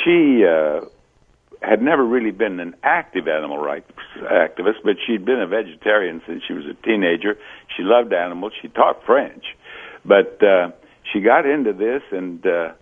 [0.04, 0.82] she uh,
[1.60, 6.42] had never really been an active animal rights activist, but she'd been a vegetarian since
[6.46, 7.36] she was a teenager.
[7.76, 8.52] She loved animals.
[8.62, 9.44] She taught French,
[10.04, 10.70] but uh,
[11.12, 12.72] she got into this, and uh,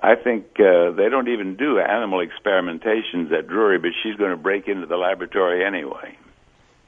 [0.00, 4.36] I think uh, they don't even do animal experimentations at Drury, but she's going to
[4.36, 6.16] break into the laboratory anyway.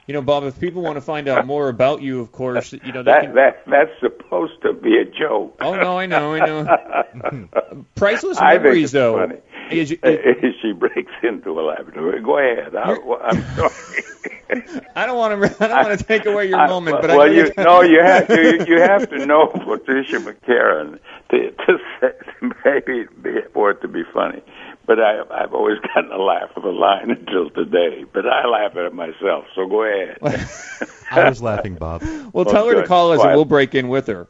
[0.07, 2.91] You know, Bob, if people want to find out more about you, of course, you
[2.91, 3.35] know, That can.
[3.35, 5.57] that that's supposed to be a joke.
[5.61, 7.47] Oh no, I know, I know.
[7.95, 9.17] Priceless I memories, though.
[9.17, 9.39] funny.
[9.71, 10.11] Is you- uh,
[10.61, 12.21] she breaks into a laboratory.
[12.21, 12.75] Go ahead.
[12.75, 14.03] I, I'm sorry.
[14.95, 15.63] I don't want to.
[15.63, 17.99] I don't want to take away your I- moment, but well, know you no, you
[18.03, 18.65] have to.
[18.67, 20.99] You have to know Patricia McEachern
[21.31, 24.43] to to say, maybe be, for it to be funny.
[24.85, 28.05] But I, I've always gotten a laugh of a line until today.
[28.11, 29.45] But I laugh at it myself.
[29.55, 30.19] So go ahead.
[31.11, 32.03] I was laughing, Bob.
[32.33, 33.29] Well, tell her to call us, Quiet.
[33.29, 34.27] and we'll break in with her.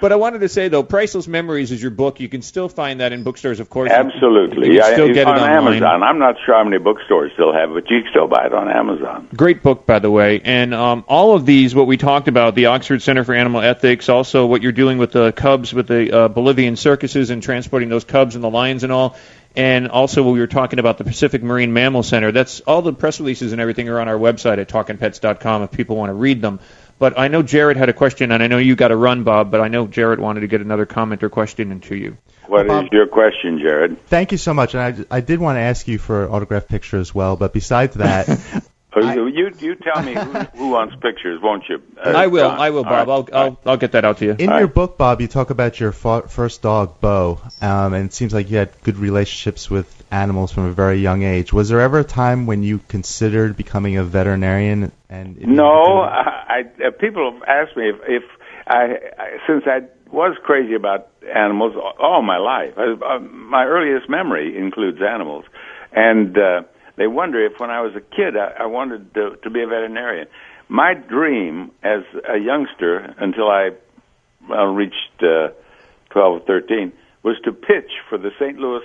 [0.00, 2.20] But I wanted to say though, Priceless Memories is your book.
[2.20, 3.90] You can still find that in bookstores, of course.
[3.90, 4.74] Absolutely.
[4.74, 5.50] You can still I, get it on.
[5.50, 6.02] Amazon.
[6.02, 8.52] I'm not sure how many bookstores still have it, but you can still buy it
[8.52, 9.28] on Amazon.
[9.36, 10.40] Great book, by the way.
[10.42, 14.08] And um, all of these, what we talked about, the Oxford Center for Animal Ethics,
[14.08, 18.04] also what you're doing with the cubs, with the uh, Bolivian circuses and transporting those
[18.04, 19.16] cubs and the lions and all.
[19.56, 22.30] And also, what we were talking about the Pacific Marine Mammal Center.
[22.30, 25.96] That's all the press releases and everything are on our website at talkingpets.com if people
[25.96, 26.60] want to read them.
[26.98, 29.50] But I know Jared had a question, and I know you got to run, Bob.
[29.50, 32.16] But I know Jared wanted to get another comment or question into you.
[32.46, 34.06] What is Bob- your question, Jared?
[34.06, 34.74] Thank you so much.
[34.74, 37.52] And I, I did want to ask you for an autograph picture as well, but
[37.52, 38.28] besides that,
[38.96, 41.80] Oh, you- you you tell me who, who wants pictures, won't you?
[42.02, 42.58] Uh, I will, John?
[42.58, 43.06] I will, All right.
[43.06, 43.28] Bob.
[43.32, 44.32] I'll, I'll, I'll get that out to you.
[44.32, 48.14] in your book, Bob, you talk about your fa- first dog, Bo, um, and it
[48.14, 51.52] seems like you had good relationships with animals from a very young age.
[51.52, 54.92] Was there ever a time when you considered becoming a veterinarian?
[55.08, 58.22] And No, I, I uh, people have asked me if, if
[58.66, 59.80] I, I since I
[60.12, 62.74] was crazy about animals all- my life.
[62.76, 65.44] I, uh, my earliest memory includes animals,
[65.92, 66.62] and uh,
[66.96, 69.66] they wonder if when I was a kid I, I wanted to, to be a
[69.66, 70.26] veterinarian.
[70.68, 73.70] My dream as a youngster until I
[74.48, 75.48] well, reached uh,
[76.10, 78.58] 12 or 13 was to pitch for the St.
[78.58, 78.82] Louis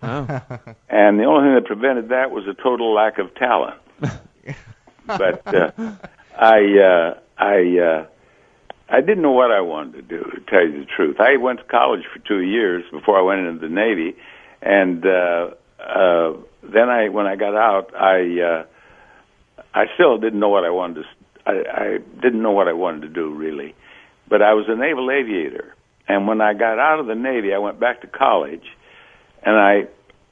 [0.00, 0.60] Cardinals.
[0.88, 3.80] And the only thing that prevented that was a total lack of talent.
[5.06, 5.70] but uh,
[6.36, 8.06] I, uh, I, uh,
[8.90, 10.24] I didn't know what I wanted to do.
[10.24, 13.46] To tell you the truth, I went to college for two years before I went
[13.46, 14.16] into the Navy,
[14.60, 16.32] and uh, uh,
[16.62, 18.64] then I, when I got out, I uh,
[19.72, 21.08] I still didn't know what I wanted to.
[21.46, 23.76] I, I didn't know what I wanted to do really,
[24.28, 25.74] but I was a naval aviator,
[26.08, 28.64] and when I got out of the Navy, I went back to college,
[29.42, 29.88] and I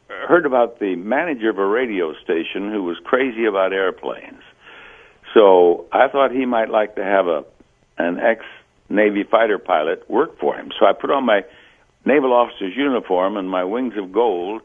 [0.09, 4.43] heard about the manager of a radio station who was crazy about airplanes.
[5.35, 7.45] So I thought he might like to have a
[7.99, 8.45] an ex
[8.89, 10.71] Navy fighter pilot work for him.
[10.79, 11.43] So I put on my
[12.07, 14.63] naval officer's uniform and my wings of gold,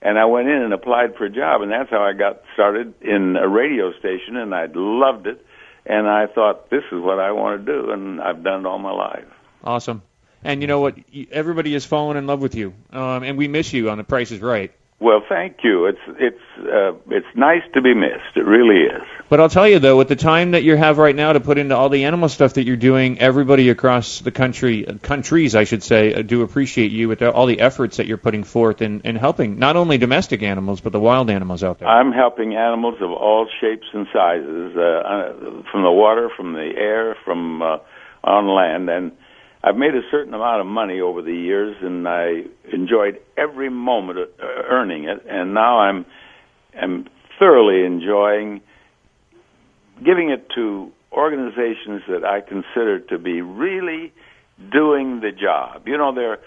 [0.00, 2.94] and I went in and applied for a job, and that's how I got started
[3.02, 5.44] in a radio station, and I loved it.
[5.84, 8.78] And I thought this is what I want to do, and I've done it all
[8.78, 9.24] my life.
[9.64, 10.02] Awesome.
[10.42, 10.96] And you know what?
[11.30, 14.30] Everybody is falling in love with you, um, and we miss you on The Price
[14.30, 14.72] is Right.
[15.00, 15.86] Well, thank you.
[15.86, 18.36] It's it's uh, it's nice to be missed.
[18.36, 19.00] It really is.
[19.30, 21.56] But I'll tell you though, with the time that you have right now to put
[21.56, 25.64] into all the animal stuff that you're doing, everybody across the country, uh, countries, I
[25.64, 29.00] should say, uh, do appreciate you with all the efforts that you're putting forth in,
[29.00, 31.88] in helping not only domestic animals but the wild animals out there.
[31.88, 35.32] I'm helping animals of all shapes and sizes, uh, uh,
[35.72, 37.78] from the water, from the air, from uh,
[38.22, 39.12] on land, and
[39.62, 44.18] I've made a certain amount of money over the years, and I enjoyed every moment
[44.18, 45.24] of uh, earning it.
[45.28, 46.06] And now I'm
[46.74, 47.06] am
[47.38, 48.62] thoroughly enjoying
[50.04, 54.12] giving it to organizations that I consider to be really
[54.72, 55.86] doing the job.
[55.86, 56.38] You know, they're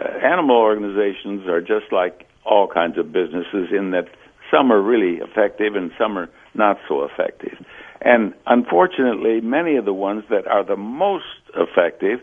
[0.00, 4.06] uh, animal organizations are just like all kinds of businesses in that
[4.50, 7.58] some are really effective and some are not so effective.
[8.00, 12.20] And unfortunately, many of the ones that are the most effective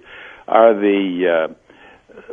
[0.48, 1.54] are the uh,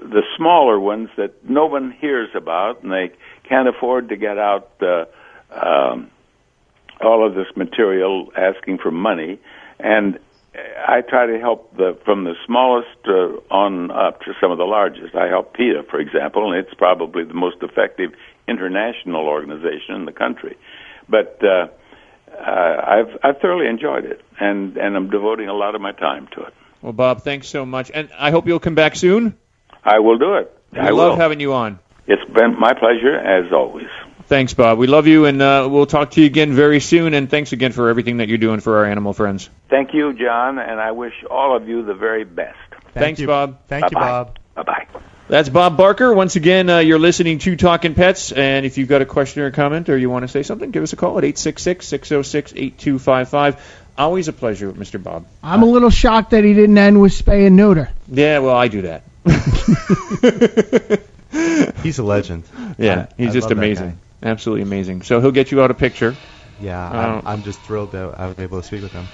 [0.02, 3.12] the smaller ones that no one hears about, and they
[3.48, 5.04] can't afford to get out uh,
[5.52, 6.11] um,
[7.00, 9.38] all of this material asking for money.
[9.78, 10.18] And
[10.54, 14.64] I try to help the from the smallest uh, on up to some of the
[14.64, 15.14] largest.
[15.14, 18.12] I help PETA, for example, and it's probably the most effective
[18.48, 20.56] international organization in the country.
[21.08, 21.68] But uh,
[22.32, 26.28] uh, I've I've thoroughly enjoyed it, and and I'm devoting a lot of my time
[26.34, 26.54] to it.
[26.83, 29.37] Well, Bob, thanks so much, and I hope you'll come back soon.
[29.85, 30.57] I will do it.
[30.72, 31.16] We I love will.
[31.16, 31.78] having you on.
[32.07, 33.89] It's been my pleasure as always.
[34.26, 34.78] Thanks, Bob.
[34.78, 37.14] We love you, and uh, we'll talk to you again very soon.
[37.14, 39.51] And thanks again for everything that you're doing for our animal friends.
[39.68, 42.57] Thank you, John, and I wish all of you the very best.
[42.95, 43.59] Thanks, Bob.
[43.66, 44.07] Thank you, Bye-bye.
[44.07, 44.39] Bob.
[44.55, 44.87] Bye bye.
[45.28, 46.12] That's Bob Barker.
[46.12, 49.47] Once again, uh, you're listening to Talking Pets, and if you've got a question or
[49.47, 53.59] a comment, or you want to say something, give us a call at 866-606-8255.
[54.01, 55.03] Always a pleasure, Mr.
[55.03, 55.26] Bob.
[55.42, 57.90] I'm a little shocked that he didn't end with spay and neuter.
[58.11, 59.03] Yeah, well, I do that.
[61.82, 62.44] He's a legend.
[62.78, 63.98] Yeah, I- he's I just amazing.
[64.22, 65.03] Absolutely amazing.
[65.03, 66.14] So he'll get you out a picture.
[66.61, 69.07] Yeah, Uh, I'm, I'm just thrilled that I was able to speak with him.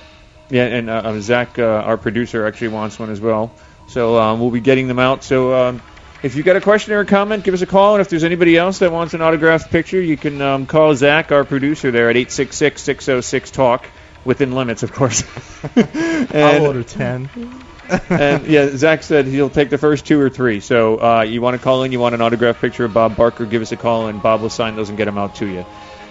[0.51, 3.53] Yeah, and uh, uh, Zach, uh, our producer, actually wants one as well.
[3.89, 5.23] So um, we'll be getting them out.
[5.25, 5.83] So um,
[6.23, 7.95] if you've got a question or a comment, give us a call.
[7.97, 11.31] And if there's anybody else that wants an autographed picture, you can um, call Zach,
[11.33, 13.85] our producer, there at 866-606-TALK,
[14.27, 15.25] within limits, of course.
[15.77, 17.31] and, I'll order 10.
[18.11, 20.61] and yeah, Zach said he'll take the first two or three.
[20.61, 23.47] So uh, you want to call in, you want an autograph picture of Bob Barker,
[23.47, 25.65] give us a call, and Bob will sign those and get them out to you.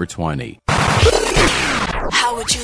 [0.05, 0.60] 20.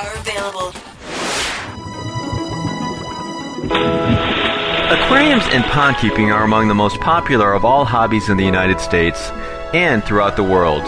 [0.00, 0.72] are available.
[4.90, 8.80] Aquariums and pond keeping are among the most popular of all hobbies in the United
[8.80, 9.30] States
[9.74, 10.82] and throughout the world.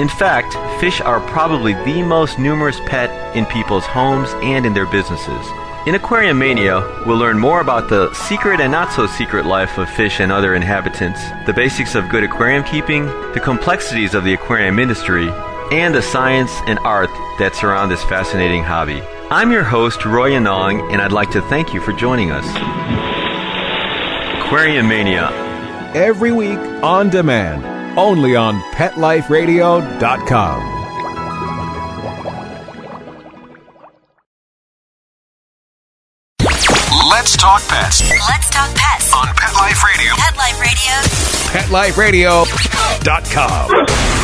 [0.00, 4.86] In fact, fish are probably the most numerous pet in people's homes and in their
[4.86, 5.46] businesses.
[5.86, 9.90] In Aquarium Mania, we'll learn more about the secret and not so secret life of
[9.90, 13.04] fish and other inhabitants, the basics of good aquarium keeping,
[13.34, 15.28] the complexities of the aquarium industry,
[15.72, 19.00] and the science and art that surround this fascinating hobby.
[19.30, 22.44] I'm your host, Roy Anong, and I'd like to thank you for joining us.
[24.40, 25.30] Aquarium Mania.
[25.94, 27.64] Every week on demand,
[27.98, 30.72] only on PetLifeRadio.com.
[37.10, 40.12] Let's talk pets Let's talk pets on Pet Life Radio.
[40.16, 40.36] Pet
[41.70, 42.44] Life Radio.
[42.44, 44.23] PetLifeRadio.com.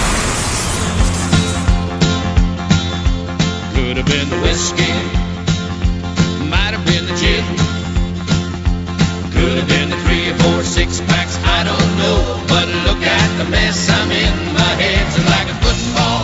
[3.91, 4.87] Could have been the whiskey,
[6.47, 7.43] might have been the gin,
[9.35, 11.37] could have been the three or four six packs.
[11.43, 14.55] I don't know, but look at the mess I'm in.
[14.55, 16.23] My head's like a football.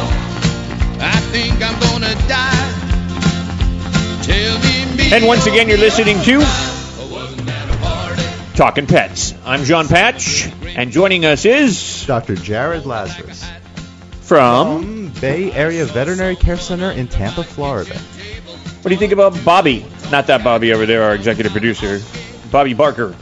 [1.02, 2.70] I think I'm gonna die.
[4.22, 6.42] Tell me, me And once again, you're listening to
[8.54, 9.34] Talking Pets.
[9.44, 12.36] I'm John Patch, and joining us is Dr.
[12.36, 13.44] Jared Lazarus
[14.20, 17.96] from Bay Area Veterinary Care Center in Tampa, Florida.
[17.96, 19.84] What do you think about Bobby?
[20.10, 22.00] Not that Bobby over there, our executive producer,
[22.50, 23.16] Bobby Barker.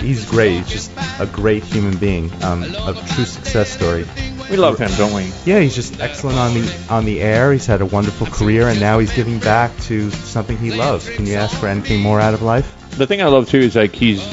[0.00, 0.58] He's great.
[0.58, 2.30] He's just a great human being.
[2.42, 4.06] Um, a true success story.
[4.50, 5.32] We love him, don't we?
[5.44, 7.52] Yeah, he's just excellent on the on the air.
[7.52, 11.08] He's had a wonderful career, and now he's giving back to something he loves.
[11.08, 12.90] Can you ask for anything more out of life?
[12.90, 14.24] The thing I love too is like he's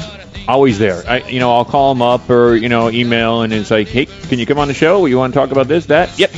[0.46, 1.02] always there.
[1.06, 4.06] I, you know, I'll call him up or you know email, and it's like, hey,
[4.06, 5.06] can you come on the show?
[5.06, 6.18] You want to talk about this, that?
[6.18, 6.30] Yep.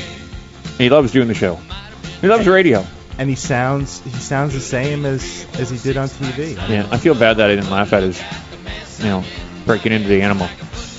[0.78, 1.58] And he loves doing the show.
[2.20, 2.84] He loves radio.
[3.18, 6.58] And he sounds he sounds the same as as he did on TV.
[6.58, 8.20] I mean, Yeah, I feel bad that I didn't laugh at his,
[8.98, 9.24] you know,
[9.64, 10.48] breaking into the animal.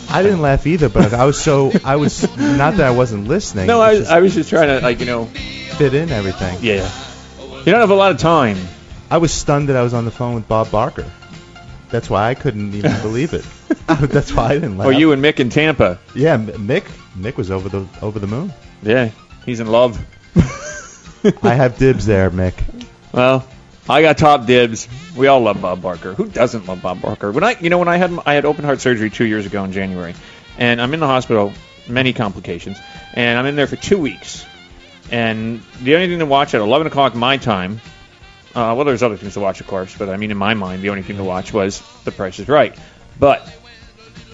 [0.09, 3.67] I didn't laugh either, but I was so I was not that I wasn't listening.
[3.67, 6.57] No, I, was was- I was just trying to like you know, fit in everything.
[6.61, 6.89] yeah.
[7.39, 8.57] You don't have a lot of time.
[9.11, 11.05] I was stunned that I was on the phone with Bob Barker.
[11.89, 13.45] That's why I couldn't even believe it.
[13.87, 14.87] That's why I didn't laugh.
[14.87, 15.99] Or you and Mick in Tampa.
[16.15, 16.83] Yeah, M- Mick.
[17.17, 18.53] Mick was over the over the moon.
[18.81, 19.11] Yeah,
[19.47, 19.99] he's in love.
[21.41, 22.53] I have dibs there, Mick.
[23.11, 23.47] Well,
[23.89, 24.87] I got top dibs.
[25.15, 26.13] We all love Bob Barker.
[26.13, 27.31] Who doesn't love Bob Barker?
[27.31, 29.63] When I, you know, when I had I had open heart surgery two years ago
[29.63, 30.13] in January,
[30.59, 31.53] and I'm in the hospital,
[31.87, 32.77] many complications,
[33.13, 34.45] and I'm in there for two weeks.
[35.09, 37.79] And the only thing to watch at 11 o'clock my time,
[38.53, 40.81] uh, well, there's other things to watch, of course, but I mean, in my mind,
[40.81, 42.77] the only thing to watch was The Price is Right.
[43.17, 43.49] But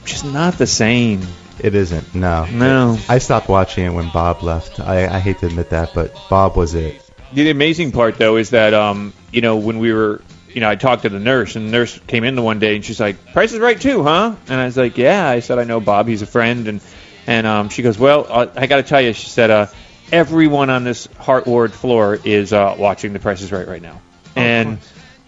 [0.04, 1.22] just not the same.
[1.60, 2.16] It isn't.
[2.16, 2.46] No.
[2.46, 2.98] No.
[3.08, 4.80] I stopped watching it when Bob left.
[4.80, 7.00] I, I hate to admit that, but Bob was it.
[7.34, 10.76] The amazing part, though, is that um, you know when we were, you know, I
[10.76, 13.34] talked to the nurse, and the nurse came in the one day, and she's like,
[13.34, 16.08] "Price is right too, huh?" And I was like, "Yeah." I said, "I know Bob.
[16.08, 16.82] He's a friend." And
[17.26, 19.68] and um, she goes, "Well, uh, I got to tell you," she said, uh,
[20.12, 24.02] "Everyone on this heart ward floor is uh, watching The Price is Right right now."
[24.36, 24.80] and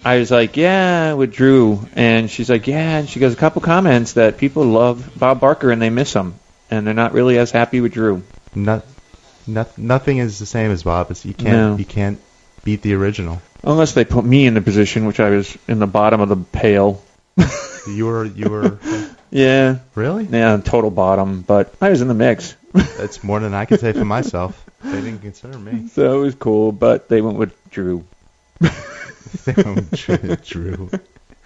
[0.05, 3.61] I was like, "Yeah," with Drew, and she's like, "Yeah," and she goes, "A couple
[3.61, 6.35] comments that people love Bob Barker and they miss him,
[6.69, 8.21] and they're not really as happy with Drew."
[8.53, 8.85] Not,
[9.47, 11.09] not, nothing is the same as Bob.
[11.11, 11.75] It's, you can't No.
[11.77, 12.19] you can't
[12.63, 13.41] beat the original.
[13.63, 16.37] Unless they put me in the position, which I was in the bottom of the
[16.37, 17.01] pail.
[17.87, 18.79] You were you were
[19.31, 19.79] Yeah.
[19.95, 20.25] really.
[20.25, 22.55] Yeah, total bottom, but I was in the mix.
[22.73, 24.63] That's more than I can say for myself.
[24.83, 25.87] They didn't consider me.
[25.89, 28.03] So it was cool, but they went with Drew.
[29.43, 30.89] They went with Drew.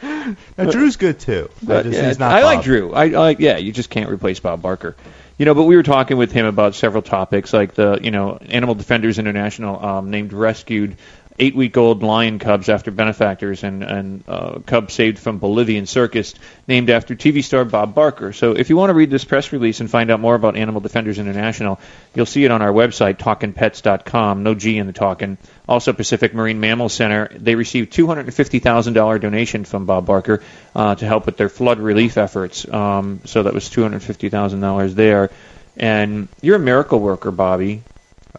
[0.02, 1.50] Now Drew's good too.
[1.68, 2.94] I just- yeah, he's not I like Drew.
[2.94, 3.58] I, I like yeah.
[3.58, 4.96] You just can't replace Bob Barker.
[5.38, 8.38] You know, but we were talking with him about several topics, like the you know
[8.38, 10.98] Animal Defenders International um, named rescued
[11.40, 16.36] eight-week-old lion cubs after benefactors, and and uh, cub saved from Bolivian circus
[16.68, 18.34] named after TV star Bob Barker.
[18.34, 20.82] So if you want to read this press release and find out more about Animal
[20.82, 21.80] Defenders International,
[22.14, 24.44] you'll see it on our website talkinpets.com.
[24.44, 25.38] No G in the talking.
[25.68, 27.30] Also, Pacific Marine Mammal Center.
[27.32, 30.42] They received $250,000 donation from Bob Barker
[30.76, 32.68] uh, to help with their flood relief efforts.
[32.68, 35.30] Um, so that was $250,000 there.
[35.78, 37.84] And you're a miracle worker, Bobby.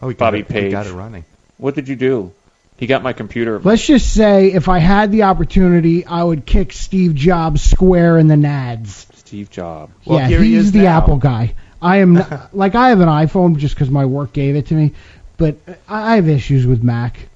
[0.02, 0.72] Oh, we got Bobby it, Page.
[0.72, 1.24] got it running.
[1.56, 2.32] What did you do?
[2.80, 3.58] He got my computer.
[3.58, 8.26] Let's just say if I had the opportunity, I would kick Steve Jobs square in
[8.26, 9.06] the nads.
[9.16, 9.92] Steve Jobs.
[10.04, 10.96] yeah, here he is the now.
[10.96, 11.54] Apple guy.
[11.82, 14.74] I am not, like I have an iPhone just because my work gave it to
[14.74, 14.94] me,
[15.36, 17.28] but I I have issues with Mac.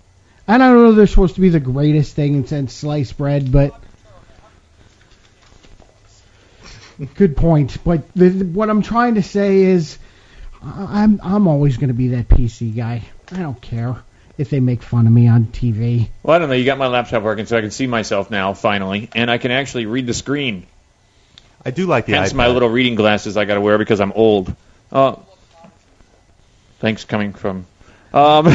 [0.49, 3.79] And I don't know they're supposed to be the greatest thing since sliced bread, but
[7.17, 7.77] Good point.
[7.85, 9.99] But the- what I'm trying to say is,
[10.63, 13.03] I'm I'm always going to be that PC guy.
[13.31, 14.03] I don't care
[14.37, 16.09] if they make fun of me on TV.
[16.23, 16.55] Well, I don't know.
[16.55, 19.51] You got my laptop working, so I can see myself now finally, and I can
[19.51, 20.67] actually read the screen.
[21.65, 22.37] I do like the Hence iPad.
[22.37, 24.55] my little reading glasses I got to wear because I'm old.
[24.93, 25.17] Uh,
[26.81, 27.67] thanks coming from.
[28.13, 28.53] Um,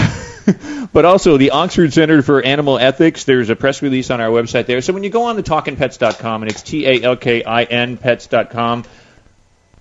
[0.94, 3.24] but also the Oxford Center for Animal Ethics.
[3.24, 4.82] There's a press release on our website there.
[4.82, 7.98] So when you go on to talkinpets.com and it's T A L K I N
[7.98, 8.84] pets.com,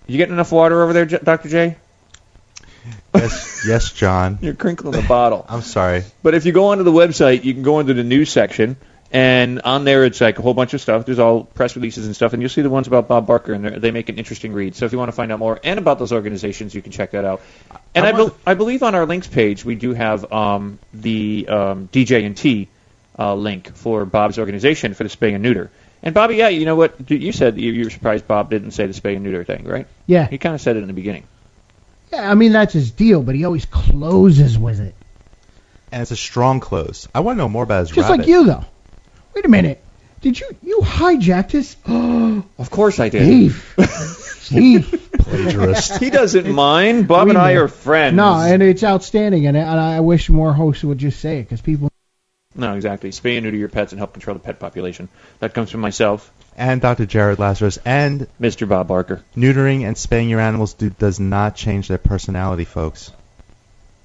[0.06, 1.48] you getting enough water over there, Dr.
[1.48, 1.76] J?
[3.14, 4.38] Yes, yes, John.
[4.40, 5.44] You're crinkling the bottle.
[5.48, 6.04] I'm sorry.
[6.22, 8.76] But if you go onto the website, you can go into the news section,
[9.10, 11.06] and on there it's like a whole bunch of stuff.
[11.06, 13.64] There's all press releases and stuff, and you'll see the ones about Bob Barker, and
[13.64, 14.76] they're- make an interesting read.
[14.76, 17.12] So if you want to find out more and about those organizations, you can check
[17.12, 17.40] that out.
[17.94, 21.88] And I, bel I believe on our links page we do have um, the um,
[21.92, 22.68] DJ and T
[23.18, 25.70] uh, link for Bob's organization for the spay and neuter.
[26.02, 27.10] And Bobby, yeah, you know what?
[27.10, 29.86] You said you you were surprised Bob didn't say the spay and neuter thing, right?
[30.06, 30.28] Yeah.
[30.28, 31.24] He kind of said it in the beginning.
[32.12, 34.94] Yeah, I mean that's his deal, but he always closes with it.
[35.92, 37.08] And it's a strong close.
[37.14, 38.18] I want to know more about his Just rabbit.
[38.22, 38.64] like you though.
[39.34, 39.82] Wait a minute.
[40.20, 41.76] Did you you hijacked his?
[42.58, 43.22] of course I did.
[43.22, 43.74] Thief.
[43.78, 45.10] Thief.
[45.18, 45.98] Plagiarist.
[45.98, 47.06] he doesn't mind.
[47.08, 47.62] Bob We and I know.
[47.64, 48.16] are friends.
[48.16, 51.60] No, and it's outstanding, and, and I wish more hosts would just say it because
[51.60, 51.90] people.
[52.58, 53.10] No, exactly.
[53.10, 55.08] Spay and neuter your pets and help control the pet population.
[55.38, 57.06] That comes from myself, And Dr.
[57.06, 58.68] Jared Lazarus and Mr.
[58.68, 59.22] Bob Barker.
[59.36, 63.12] neutering and spaying your animals do, does not change their personality, folks.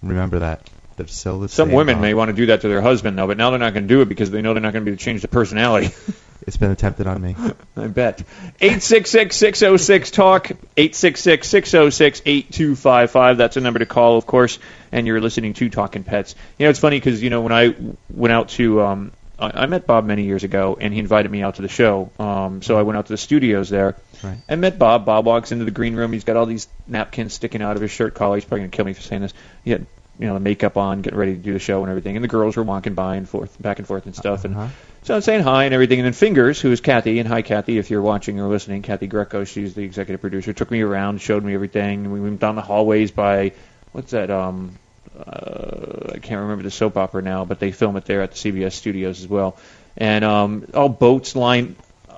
[0.03, 0.69] Remember that.
[0.95, 1.75] They're still the Some same.
[1.75, 2.01] women Bob.
[2.03, 3.93] may want to do that to their husband, though, but now they're not going to
[3.93, 5.89] do it because they know they're not going to be able to change the personality.
[6.45, 7.37] It's been attempted on me.
[7.77, 8.23] I bet.
[8.59, 13.37] 866-606-TALK, 866-606-8255.
[13.37, 14.59] That's a number to call, of course,
[14.91, 16.35] and you're listening to Talking Pets.
[16.57, 17.75] You know, it's funny because, you know, when I
[18.09, 21.41] went out to, um, I, I met Bob many years ago, and he invited me
[21.41, 22.11] out to the show.
[22.19, 23.95] Um, so I went out to the studios there.
[24.23, 24.37] Right.
[24.47, 25.05] I met Bob.
[25.05, 26.13] Bob walks into the green room.
[26.13, 28.35] He's got all these napkins sticking out of his shirt collar.
[28.35, 29.33] He's probably going to kill me for saying this.
[29.63, 29.85] He had,
[30.19, 32.15] you know, the makeup on, getting ready to do the show and everything.
[32.15, 34.45] And the girls were walking by and forth, back and forth and stuff.
[34.45, 34.55] And
[35.03, 35.99] so I'm saying hi and everything.
[35.99, 39.07] And then Fingers, who is Kathy, and hi Kathy, if you're watching or listening, Kathy
[39.07, 42.11] Greco, she's the executive producer, took me around, showed me everything.
[42.11, 43.51] We went down the hallways by
[43.91, 44.31] what's that?
[44.31, 44.77] Um,
[45.17, 48.37] uh, I can't remember the soap opera now, but they film it there at the
[48.37, 49.57] CBS studios as well.
[49.97, 51.75] And um, all boats lined.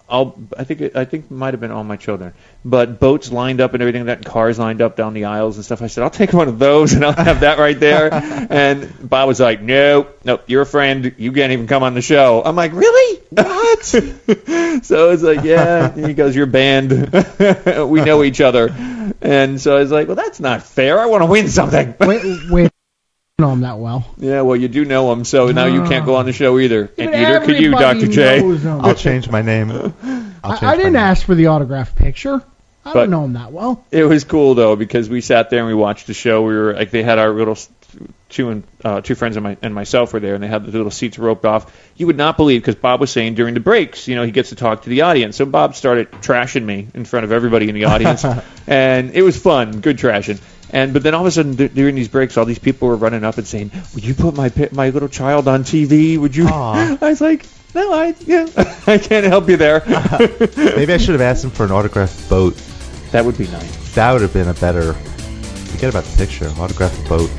[0.08, 2.34] All, I think it, I think it might have been all my children,
[2.64, 5.56] but boats lined up and everything like that, and cars lined up down the aisles
[5.56, 5.82] and stuff.
[5.82, 8.14] I said, I'll take one of those and I'll have that right there.
[8.14, 11.16] and Bob was like, No, no, you're a friend.
[11.18, 12.44] You can't even come on the show.
[12.46, 13.22] I'm like, Really?
[13.32, 13.84] What?
[13.84, 15.92] so it's like, Yeah.
[15.92, 16.92] And he goes, You're banned.
[17.90, 18.70] we know each other.
[19.22, 21.00] And so I was like, Well, that's not fair.
[21.00, 21.96] I want to win something.
[22.00, 22.75] Wait, wait.
[23.38, 24.06] I don't know him that well.
[24.18, 26.84] Yeah, well, you do know him, so now you can't go on the show either.
[26.98, 28.08] And But neither could you, Dr.
[28.08, 28.40] J.
[28.40, 28.80] knows him.
[28.80, 29.72] I'll change my name.
[29.72, 31.02] I'll I, change I my didn't name.
[31.02, 32.36] ask for the autograph picture.
[32.86, 33.84] I But- don't know him that well.
[33.92, 36.44] It was cool though because we sat there and we watched the show.
[36.44, 37.58] We were like they had our little
[38.30, 40.72] two and uh, two friends and, my, and myself were there, and they had the
[40.72, 41.76] little seats roped off.
[41.98, 44.50] You would not believe because Bob was saying during the breaks, you know, he gets
[44.50, 45.36] to talk to the audience.
[45.36, 48.24] So Bob started trashing me in front of everybody in the audience,
[48.68, 50.40] and it was fun, good trashing.
[50.72, 52.96] And but then all of a sudden d- during these breaks, all these people were
[52.96, 56.18] running up and saying, "Would you put my my little child on TV?
[56.18, 58.48] Would you?" I was like, "No, I yeah,
[58.88, 59.84] I can't help you there."
[60.58, 62.56] Maybe I should have asked him for an autographed boat.
[63.12, 63.94] That would be nice.
[63.96, 64.94] That would have been a better.
[64.94, 66.48] Forget about the picture.
[66.58, 67.30] Autographed boat.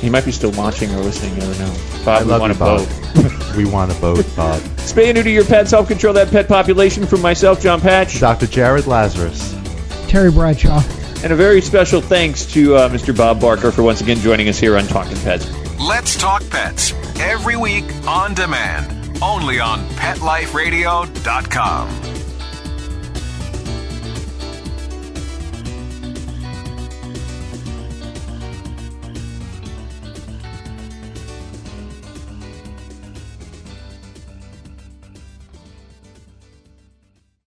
[0.00, 1.34] He might be still watching or listening.
[1.34, 1.74] You never know.
[2.04, 2.88] Bob, I we love want you, a Bob.
[3.14, 3.56] boat.
[3.56, 4.60] we want a boat, Bob.
[4.78, 5.70] Spay and neuter your pets.
[5.72, 7.06] Help control that pet population.
[7.06, 8.46] From myself, John Patch, Dr.
[8.46, 9.54] Jared Lazarus.
[10.08, 10.80] Terry Bradshaw.
[11.22, 13.14] And a very special thanks to uh, Mr.
[13.16, 15.50] Bob Barker for once again joining us here on Talking Pets.
[15.78, 22.21] Let's Talk Pets every week on demand, only on PetLifeRadio.com.